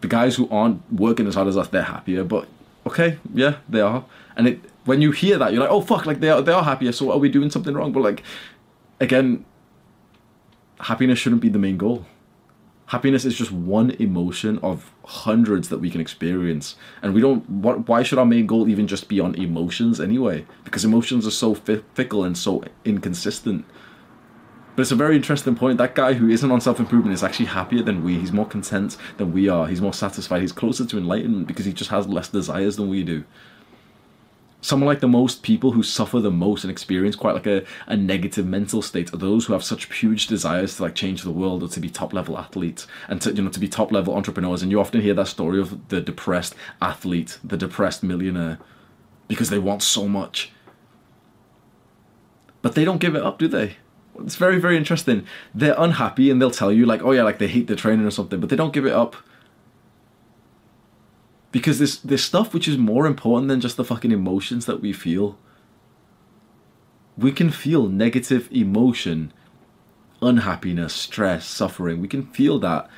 the 0.00 0.08
guys 0.08 0.36
who 0.36 0.48
aren't 0.48 0.80
working 0.92 1.26
as 1.26 1.34
hard 1.34 1.48
as 1.48 1.56
us, 1.56 1.68
they're 1.68 1.82
happier. 1.82 2.24
But 2.24 2.48
okay, 2.86 3.18
yeah, 3.34 3.56
they 3.68 3.80
are. 3.80 4.04
And 4.36 4.48
it 4.48 4.60
when 4.84 5.00
you 5.00 5.10
hear 5.12 5.38
that, 5.38 5.52
you're 5.52 5.62
like, 5.62 5.70
oh 5.70 5.80
fuck, 5.80 6.06
like 6.06 6.20
they 6.20 6.30
are 6.30 6.40
they 6.40 6.52
are 6.52 6.62
happier. 6.62 6.92
So 6.92 7.10
are 7.10 7.18
we 7.18 7.28
doing 7.28 7.50
something 7.50 7.74
wrong? 7.74 7.92
But 7.92 8.02
like 8.02 8.22
again, 9.00 9.44
happiness 10.80 11.18
shouldn't 11.18 11.42
be 11.42 11.48
the 11.48 11.58
main 11.58 11.76
goal. 11.76 12.06
Happiness 12.86 13.24
is 13.24 13.34
just 13.34 13.50
one 13.50 13.92
emotion 13.92 14.58
of 14.58 14.92
hundreds 15.04 15.70
that 15.70 15.78
we 15.78 15.88
can 15.88 16.00
experience, 16.00 16.76
and 17.00 17.14
we 17.14 17.20
don't. 17.20 17.48
What? 17.48 17.88
Why 17.88 18.02
should 18.02 18.18
our 18.18 18.26
main 18.26 18.46
goal 18.46 18.68
even 18.68 18.86
just 18.86 19.08
be 19.08 19.18
on 19.18 19.34
emotions 19.34 19.98
anyway? 19.98 20.44
Because 20.64 20.84
emotions 20.84 21.26
are 21.26 21.30
so 21.30 21.54
fickle 21.54 22.24
and 22.24 22.36
so 22.36 22.62
inconsistent. 22.84 23.64
But 24.74 24.82
it's 24.82 24.90
a 24.90 24.96
very 24.96 25.16
interesting 25.16 25.54
point. 25.54 25.76
That 25.78 25.94
guy 25.94 26.14
who 26.14 26.28
isn't 26.30 26.50
on 26.50 26.60
self 26.60 26.80
improvement 26.80 27.12
is 27.14 27.22
actually 27.22 27.46
happier 27.46 27.82
than 27.82 28.02
we. 28.02 28.18
He's 28.18 28.32
more 28.32 28.46
content 28.46 28.96
than 29.18 29.32
we 29.32 29.48
are. 29.48 29.66
He's 29.66 29.82
more 29.82 29.92
satisfied. 29.92 30.40
He's 30.40 30.52
closer 30.52 30.86
to 30.86 30.98
enlightenment 30.98 31.46
because 31.46 31.66
he 31.66 31.72
just 31.72 31.90
has 31.90 32.06
less 32.06 32.28
desires 32.28 32.76
than 32.76 32.88
we 32.88 33.02
do. 33.02 33.24
Someone 34.62 34.86
like 34.86 35.00
the 35.00 35.08
most 35.08 35.42
people 35.42 35.72
who 35.72 35.82
suffer 35.82 36.20
the 36.20 36.30
most 36.30 36.62
and 36.62 36.70
experience 36.70 37.16
quite 37.16 37.34
like 37.34 37.48
a, 37.48 37.64
a 37.86 37.96
negative 37.96 38.46
mental 38.46 38.80
state 38.80 39.12
are 39.12 39.16
those 39.16 39.44
who 39.44 39.52
have 39.54 39.64
such 39.64 39.92
huge 39.92 40.28
desires 40.28 40.76
to 40.76 40.84
like 40.84 40.94
change 40.94 41.24
the 41.24 41.32
world 41.32 41.64
or 41.64 41.68
to 41.68 41.80
be 41.80 41.90
top 41.90 42.12
level 42.12 42.38
athletes 42.38 42.86
and 43.08 43.20
to 43.20 43.32
you 43.32 43.42
know 43.42 43.50
to 43.50 43.58
be 43.60 43.68
top 43.68 43.92
level 43.92 44.14
entrepreneurs. 44.14 44.62
And 44.62 44.70
you 44.70 44.80
often 44.80 45.02
hear 45.02 45.14
that 45.14 45.28
story 45.28 45.60
of 45.60 45.88
the 45.88 46.00
depressed 46.00 46.54
athlete, 46.80 47.38
the 47.44 47.58
depressed 47.58 48.02
millionaire, 48.02 48.58
because 49.28 49.50
they 49.50 49.58
want 49.58 49.82
so 49.82 50.08
much. 50.08 50.52
But 52.62 52.74
they 52.74 52.86
don't 52.86 53.00
give 53.00 53.16
it 53.16 53.22
up, 53.22 53.38
do 53.38 53.48
they? 53.48 53.76
It's 54.20 54.36
very 54.36 54.58
very 54.58 54.76
interesting. 54.76 55.26
They're 55.54 55.74
unhappy 55.78 56.30
and 56.30 56.40
they'll 56.40 56.50
tell 56.50 56.72
you 56.72 56.86
like 56.86 57.02
oh 57.02 57.12
yeah 57.12 57.22
like 57.22 57.38
they 57.38 57.48
hate 57.48 57.66
the 57.66 57.76
training 57.76 58.06
or 58.06 58.10
something 58.10 58.40
but 58.40 58.48
they 58.50 58.56
don't 58.56 58.72
give 58.72 58.86
it 58.86 58.92
up. 58.92 59.16
Because 61.50 61.78
there's 61.78 62.00
there's 62.00 62.24
stuff 62.24 62.54
which 62.54 62.68
is 62.68 62.78
more 62.78 63.06
important 63.06 63.48
than 63.48 63.60
just 63.60 63.76
the 63.76 63.84
fucking 63.84 64.12
emotions 64.12 64.66
that 64.66 64.80
we 64.80 64.92
feel. 64.92 65.38
We 67.16 67.32
can 67.32 67.50
feel 67.50 67.88
negative 67.88 68.48
emotion 68.50 69.32
unhappiness 70.22 70.94
stress 70.94 71.44
suffering. 71.44 72.00
We 72.00 72.08
can 72.08 72.26
feel 72.26 72.58
that. 72.60 72.88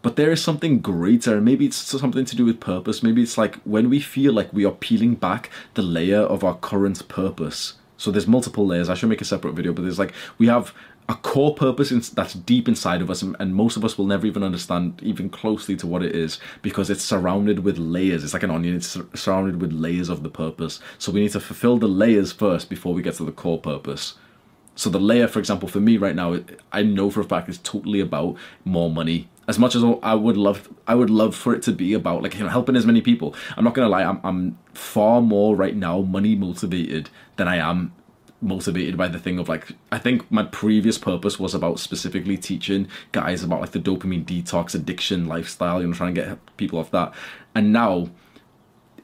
But 0.00 0.16
there 0.16 0.30
is 0.30 0.42
something 0.42 0.78
greater. 0.78 1.36
And 1.36 1.44
maybe 1.44 1.66
it's 1.66 1.76
something 1.76 2.24
to 2.24 2.36
do 2.36 2.44
with 2.44 2.60
purpose. 2.60 3.02
Maybe 3.02 3.22
it's 3.22 3.36
like 3.36 3.56
when 3.62 3.90
we 3.90 4.00
feel 4.00 4.32
like 4.32 4.52
we 4.52 4.64
are 4.64 4.72
peeling 4.72 5.16
back 5.16 5.50
the 5.74 5.82
layer 5.82 6.20
of 6.20 6.44
our 6.44 6.54
current 6.54 7.06
purpose 7.08 7.74
so 7.98 8.10
there's 8.10 8.26
multiple 8.26 8.66
layers. 8.66 8.88
I 8.88 8.94
should 8.94 9.10
make 9.10 9.20
a 9.20 9.26
separate 9.26 9.52
video, 9.52 9.74
but 9.74 9.82
there's 9.82 9.98
like 9.98 10.14
we 10.38 10.46
have 10.46 10.72
a 11.10 11.14
core 11.14 11.54
purpose 11.54 11.90
in, 11.90 12.02
that's 12.14 12.34
deep 12.34 12.68
inside 12.68 13.00
of 13.00 13.10
us, 13.10 13.22
and, 13.22 13.34
and, 13.40 13.54
most 13.54 13.76
of 13.76 13.84
us 13.84 13.96
will 13.96 14.06
never 14.06 14.26
even 14.26 14.42
understand 14.42 15.00
even 15.02 15.30
closely 15.30 15.74
to 15.74 15.86
what 15.86 16.02
it 16.02 16.14
is 16.14 16.38
because 16.60 16.90
it's 16.90 17.02
surrounded 17.02 17.60
with 17.60 17.78
layers. 17.78 18.22
It's 18.22 18.34
like 18.34 18.42
an 18.42 18.50
onion. 18.50 18.76
It's 18.76 18.96
surrounded 19.14 19.60
with 19.60 19.72
layers 19.72 20.10
of 20.10 20.22
the 20.22 20.28
purpose. 20.28 20.80
So 20.98 21.10
we 21.10 21.20
need 21.20 21.32
to 21.32 21.40
fulfill 21.40 21.78
the 21.78 21.88
layers 21.88 22.32
first 22.32 22.68
before 22.68 22.92
we 22.92 23.02
get 23.02 23.14
to 23.14 23.24
the 23.24 23.32
core 23.32 23.58
purpose. 23.58 24.14
So 24.78 24.88
the 24.90 25.00
layer, 25.00 25.26
for 25.26 25.40
example, 25.40 25.68
for 25.68 25.80
me 25.80 25.96
right 25.96 26.14
now, 26.14 26.38
I 26.70 26.84
know 26.84 27.10
for 27.10 27.20
a 27.20 27.24
fact 27.24 27.48
is 27.48 27.58
totally 27.58 27.98
about 27.98 28.36
more 28.64 28.88
money. 28.88 29.28
As 29.48 29.58
much 29.58 29.74
as 29.74 29.82
I 30.04 30.14
would 30.14 30.36
love, 30.36 30.68
I 30.86 30.94
would 30.94 31.10
love 31.10 31.34
for 31.34 31.52
it 31.52 31.64
to 31.64 31.72
be 31.72 31.94
about 31.94 32.22
like 32.22 32.34
you 32.34 32.44
know 32.44 32.48
helping 32.48 32.76
as 32.76 32.86
many 32.86 33.00
people. 33.00 33.34
I'm 33.56 33.64
not 33.64 33.74
gonna 33.74 33.88
lie, 33.88 34.04
I'm, 34.04 34.20
I'm 34.22 34.56
far 34.74 35.20
more 35.20 35.56
right 35.56 35.74
now 35.74 36.02
money 36.02 36.36
motivated 36.36 37.10
than 37.34 37.48
I 37.48 37.56
am 37.56 37.92
motivated 38.40 38.96
by 38.96 39.08
the 39.08 39.18
thing 39.18 39.40
of 39.40 39.48
like 39.48 39.72
I 39.90 39.98
think 39.98 40.30
my 40.30 40.44
previous 40.44 40.96
purpose 40.96 41.40
was 41.40 41.56
about 41.56 41.80
specifically 41.80 42.36
teaching 42.36 42.86
guys 43.10 43.42
about 43.42 43.60
like 43.60 43.72
the 43.72 43.80
dopamine 43.80 44.24
detox 44.24 44.76
addiction 44.76 45.26
lifestyle, 45.26 45.80
you 45.80 45.88
know, 45.88 45.92
trying 45.92 46.14
to 46.14 46.20
get 46.22 46.56
people 46.56 46.78
off 46.78 46.92
that. 46.92 47.12
And 47.52 47.72
now 47.72 48.10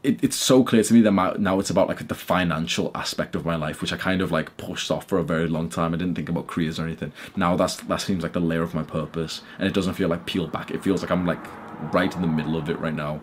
it, 0.04 0.22
it's 0.22 0.36
so 0.36 0.62
clear 0.62 0.82
to 0.82 0.94
me 0.94 1.00
that 1.00 1.12
my, 1.12 1.32
now 1.38 1.58
it's 1.58 1.70
about 1.70 1.88
like 1.88 2.06
the 2.06 2.14
financial 2.14 2.90
aspect 2.94 3.34
of 3.34 3.44
my 3.44 3.56
life, 3.56 3.80
which 3.80 3.92
I 3.92 3.96
kind 3.96 4.20
of 4.20 4.30
like 4.30 4.56
pushed 4.58 4.90
off 4.90 5.06
for 5.06 5.18
a 5.18 5.24
very 5.24 5.48
long 5.48 5.68
time. 5.70 5.94
I 5.94 5.96
didn't 5.96 6.14
think 6.14 6.28
about 6.28 6.46
careers 6.46 6.78
or 6.78 6.84
anything. 6.84 7.12
Now 7.36 7.56
that's 7.56 7.76
that 7.76 8.00
seems 8.02 8.22
like 8.22 8.34
the 8.34 8.40
layer 8.40 8.62
of 8.62 8.74
my 8.74 8.82
purpose, 8.82 9.40
and 9.58 9.66
it 9.66 9.74
doesn't 9.74 9.94
feel 9.94 10.08
like 10.08 10.26
peeled 10.26 10.52
back. 10.52 10.70
It 10.70 10.82
feels 10.82 11.00
like 11.02 11.10
I'm 11.10 11.26
like 11.26 11.44
right 11.92 12.14
in 12.14 12.20
the 12.20 12.28
middle 12.28 12.56
of 12.56 12.68
it 12.68 12.78
right 12.78 12.94
now. 12.94 13.22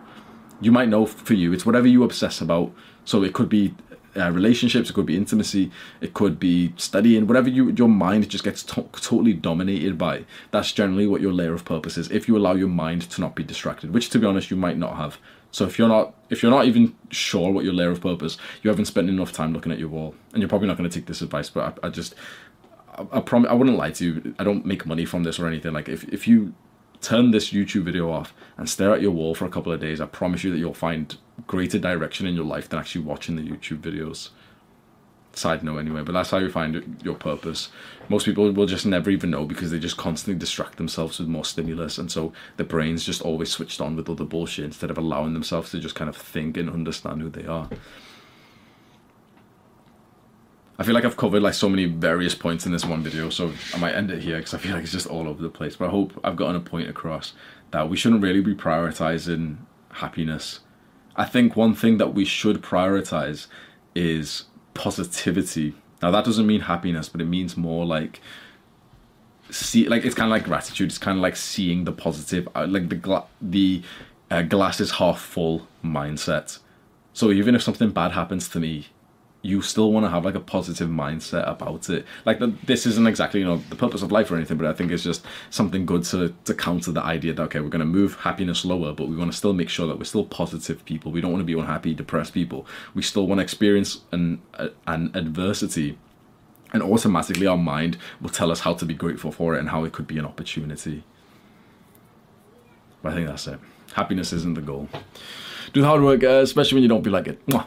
You 0.60 0.72
might 0.72 0.88
know 0.88 1.06
for 1.06 1.34
you, 1.34 1.52
it's 1.52 1.64
whatever 1.64 1.86
you 1.86 2.02
obsess 2.02 2.40
about. 2.40 2.72
So 3.04 3.22
it 3.22 3.32
could 3.32 3.48
be 3.48 3.74
uh, 4.16 4.30
relationships, 4.30 4.90
it 4.90 4.92
could 4.92 5.06
be 5.06 5.16
intimacy, 5.16 5.70
it 6.00 6.14
could 6.14 6.38
be 6.38 6.72
studying, 6.76 7.26
whatever 7.26 7.48
you 7.48 7.70
your 7.70 7.88
mind 7.88 8.28
just 8.28 8.44
gets 8.44 8.62
to- 8.64 8.88
totally 8.92 9.32
dominated 9.32 9.96
by. 9.96 10.24
That's 10.50 10.72
generally 10.72 11.06
what 11.06 11.20
your 11.20 11.32
layer 11.32 11.54
of 11.54 11.64
purpose 11.64 11.96
is. 11.96 12.10
If 12.10 12.28
you 12.28 12.36
allow 12.36 12.54
your 12.54 12.68
mind 12.68 13.02
to 13.02 13.20
not 13.20 13.34
be 13.34 13.44
distracted, 13.44 13.94
which 13.94 14.10
to 14.10 14.18
be 14.18 14.26
honest 14.26 14.50
you 14.50 14.56
might 14.56 14.78
not 14.78 14.96
have. 14.96 15.18
So 15.52 15.64
if 15.66 15.78
you're 15.78 15.88
not 15.88 16.14
if 16.30 16.42
you're 16.42 16.50
not 16.50 16.64
even 16.64 16.96
sure 17.10 17.52
what 17.52 17.64
your 17.64 17.74
layer 17.74 17.90
of 17.90 18.00
purpose, 18.00 18.38
you 18.62 18.70
haven't 18.70 18.86
spent 18.86 19.08
enough 19.08 19.32
time 19.32 19.52
looking 19.52 19.70
at 19.70 19.78
your 19.78 19.88
wall, 19.88 20.14
and 20.32 20.40
you're 20.40 20.48
probably 20.48 20.66
not 20.66 20.76
going 20.76 20.88
to 20.88 20.98
take 20.98 21.06
this 21.06 21.22
advice. 21.22 21.50
But 21.50 21.78
I, 21.84 21.86
I 21.86 21.90
just 21.90 22.14
I, 22.98 23.06
I 23.12 23.20
promise 23.20 23.50
I 23.50 23.54
wouldn't 23.54 23.76
lie 23.76 23.92
to 23.92 24.04
you. 24.04 24.34
I 24.38 24.44
don't 24.44 24.66
make 24.66 24.84
money 24.86 25.04
from 25.04 25.22
this 25.22 25.38
or 25.38 25.46
anything. 25.46 25.72
Like 25.72 25.88
if 25.88 26.04
if 26.08 26.26
you 26.26 26.54
turn 27.02 27.32
this 27.32 27.50
YouTube 27.50 27.82
video 27.82 28.10
off 28.10 28.32
and 28.56 28.68
stare 28.68 28.94
at 28.94 29.02
your 29.02 29.10
wall 29.10 29.34
for 29.34 29.44
a 29.44 29.50
couple 29.50 29.72
of 29.72 29.80
days, 29.80 30.00
I 30.00 30.06
promise 30.06 30.42
you 30.42 30.50
that 30.52 30.58
you'll 30.58 30.72
find 30.72 31.16
greater 31.46 31.78
direction 31.78 32.26
in 32.26 32.34
your 32.34 32.44
life 32.44 32.68
than 32.68 32.78
actually 32.78 33.04
watching 33.04 33.36
the 33.36 33.42
YouTube 33.42 33.80
videos. 33.80 34.30
Side 35.34 35.64
note, 35.64 35.78
anyway, 35.78 36.02
but 36.02 36.12
that's 36.12 36.30
how 36.30 36.38
you 36.38 36.50
find 36.50 37.00
your 37.02 37.14
purpose. 37.14 37.70
Most 38.10 38.26
people 38.26 38.52
will 38.52 38.66
just 38.66 38.84
never 38.84 39.08
even 39.08 39.30
know 39.30 39.46
because 39.46 39.70
they 39.70 39.78
just 39.78 39.96
constantly 39.96 40.38
distract 40.38 40.76
themselves 40.76 41.18
with 41.18 41.28
more 41.28 41.44
stimulus, 41.44 41.96
and 41.96 42.12
so 42.12 42.34
their 42.58 42.66
brains 42.66 43.02
just 43.02 43.22
always 43.22 43.50
switched 43.50 43.80
on 43.80 43.96
with 43.96 44.10
other 44.10 44.24
bullshit 44.24 44.66
instead 44.66 44.90
of 44.90 44.98
allowing 44.98 45.32
themselves 45.32 45.70
to 45.70 45.78
just 45.78 45.94
kind 45.94 46.10
of 46.10 46.16
think 46.16 46.58
and 46.58 46.68
understand 46.68 47.22
who 47.22 47.30
they 47.30 47.46
are. 47.46 47.70
I 50.78 50.84
feel 50.84 50.94
like 50.94 51.04
I've 51.04 51.16
covered 51.16 51.42
like 51.42 51.54
so 51.54 51.68
many 51.68 51.86
various 51.86 52.34
points 52.34 52.66
in 52.66 52.72
this 52.72 52.84
one 52.84 53.02
video, 53.02 53.30
so 53.30 53.52
I 53.72 53.78
might 53.78 53.94
end 53.94 54.10
it 54.10 54.22
here 54.22 54.36
because 54.36 54.52
I 54.52 54.58
feel 54.58 54.74
like 54.74 54.82
it's 54.82 54.92
just 54.92 55.06
all 55.06 55.28
over 55.28 55.40
the 55.40 55.48
place. 55.48 55.76
But 55.76 55.86
I 55.86 55.90
hope 55.90 56.18
I've 56.24 56.36
gotten 56.36 56.56
a 56.56 56.60
point 56.60 56.90
across 56.90 57.32
that 57.70 57.88
we 57.88 57.96
shouldn't 57.96 58.22
really 58.22 58.40
be 58.40 58.54
prioritizing 58.54 59.58
happiness. 59.92 60.60
I 61.14 61.24
think 61.24 61.56
one 61.56 61.74
thing 61.74 61.98
that 61.98 62.14
we 62.14 62.24
should 62.24 62.62
prioritize 62.62 63.46
is 63.94 64.44
positivity. 64.74 65.74
Now 66.02 66.10
that 66.10 66.24
doesn't 66.24 66.46
mean 66.46 66.62
happiness, 66.62 67.08
but 67.08 67.20
it 67.20 67.26
means 67.26 67.56
more 67.56 67.84
like 67.86 68.20
see 69.50 69.88
like 69.88 70.04
it's 70.04 70.14
kind 70.14 70.26
of 70.26 70.30
like 70.30 70.44
gratitude. 70.44 70.90
It's 70.90 70.98
kind 70.98 71.18
of 71.18 71.22
like 71.22 71.36
seeing 71.36 71.84
the 71.84 71.92
positive, 71.92 72.48
uh, 72.54 72.66
like 72.68 72.88
the 72.88 72.96
gla- 72.96 73.26
the 73.40 73.82
uh, 74.30 74.42
glass 74.42 74.80
is 74.80 74.92
half 74.92 75.20
full 75.20 75.68
mindset. 75.84 76.58
So 77.12 77.30
even 77.30 77.54
if 77.54 77.62
something 77.62 77.90
bad 77.90 78.12
happens 78.12 78.48
to 78.50 78.60
me, 78.60 78.86
you 79.42 79.60
still 79.60 79.92
want 79.92 80.06
to 80.06 80.10
have 80.10 80.24
like 80.24 80.36
a 80.36 80.40
positive 80.40 80.88
mindset 80.88 81.48
about 81.48 81.90
it. 81.90 82.06
Like 82.24 82.38
the, 82.38 82.54
this 82.64 82.86
isn't 82.86 83.08
exactly 83.08 83.40
you 83.40 83.46
know 83.46 83.56
the 83.68 83.76
purpose 83.76 84.02
of 84.02 84.12
life 84.12 84.30
or 84.30 84.36
anything, 84.36 84.56
but 84.56 84.66
I 84.66 84.72
think 84.72 84.92
it's 84.92 85.02
just 85.02 85.24
something 85.50 85.84
good 85.84 86.04
to 86.04 86.34
to 86.44 86.54
counter 86.54 86.92
the 86.92 87.02
idea 87.02 87.32
that 87.34 87.42
okay 87.44 87.60
we're 87.60 87.68
going 87.68 87.80
to 87.80 87.84
move 87.84 88.14
happiness 88.20 88.64
lower, 88.64 88.92
but 88.92 89.08
we 89.08 89.16
want 89.16 89.32
to 89.32 89.36
still 89.36 89.52
make 89.52 89.68
sure 89.68 89.86
that 89.88 89.98
we're 89.98 90.04
still 90.04 90.24
positive 90.24 90.84
people. 90.84 91.10
We 91.10 91.20
don't 91.20 91.32
want 91.32 91.42
to 91.42 91.44
be 91.44 91.58
unhappy, 91.58 91.92
depressed 91.92 92.32
people. 92.32 92.66
We 92.94 93.02
still 93.02 93.26
want 93.26 93.40
to 93.40 93.42
experience 93.42 94.00
an 94.12 94.40
an 94.86 95.10
adversity. 95.14 95.98
And 96.74 96.82
automatically, 96.82 97.46
our 97.46 97.58
mind 97.58 97.98
will 98.22 98.30
tell 98.30 98.50
us 98.50 98.60
how 98.60 98.72
to 98.72 98.86
be 98.86 98.94
grateful 98.94 99.30
for 99.30 99.54
it 99.54 99.58
and 99.58 99.68
how 99.68 99.84
it 99.84 99.92
could 99.92 100.06
be 100.06 100.16
an 100.16 100.24
opportunity. 100.24 101.04
But 103.02 103.12
I 103.12 103.14
think 103.16 103.26
that's 103.26 103.46
it. 103.46 103.58
Happiness 103.92 104.32
isn't 104.32 104.54
the 104.54 104.62
goal. 104.62 104.88
Do 105.74 105.82
the 105.82 105.86
hard 105.86 106.02
work, 106.02 106.24
uh, 106.24 106.40
especially 106.40 106.76
when 106.76 106.82
you 106.82 106.88
don't 106.88 107.04
feel 107.04 107.12
like 107.12 107.28
it. 107.28 107.44
Mwah. 107.46 107.66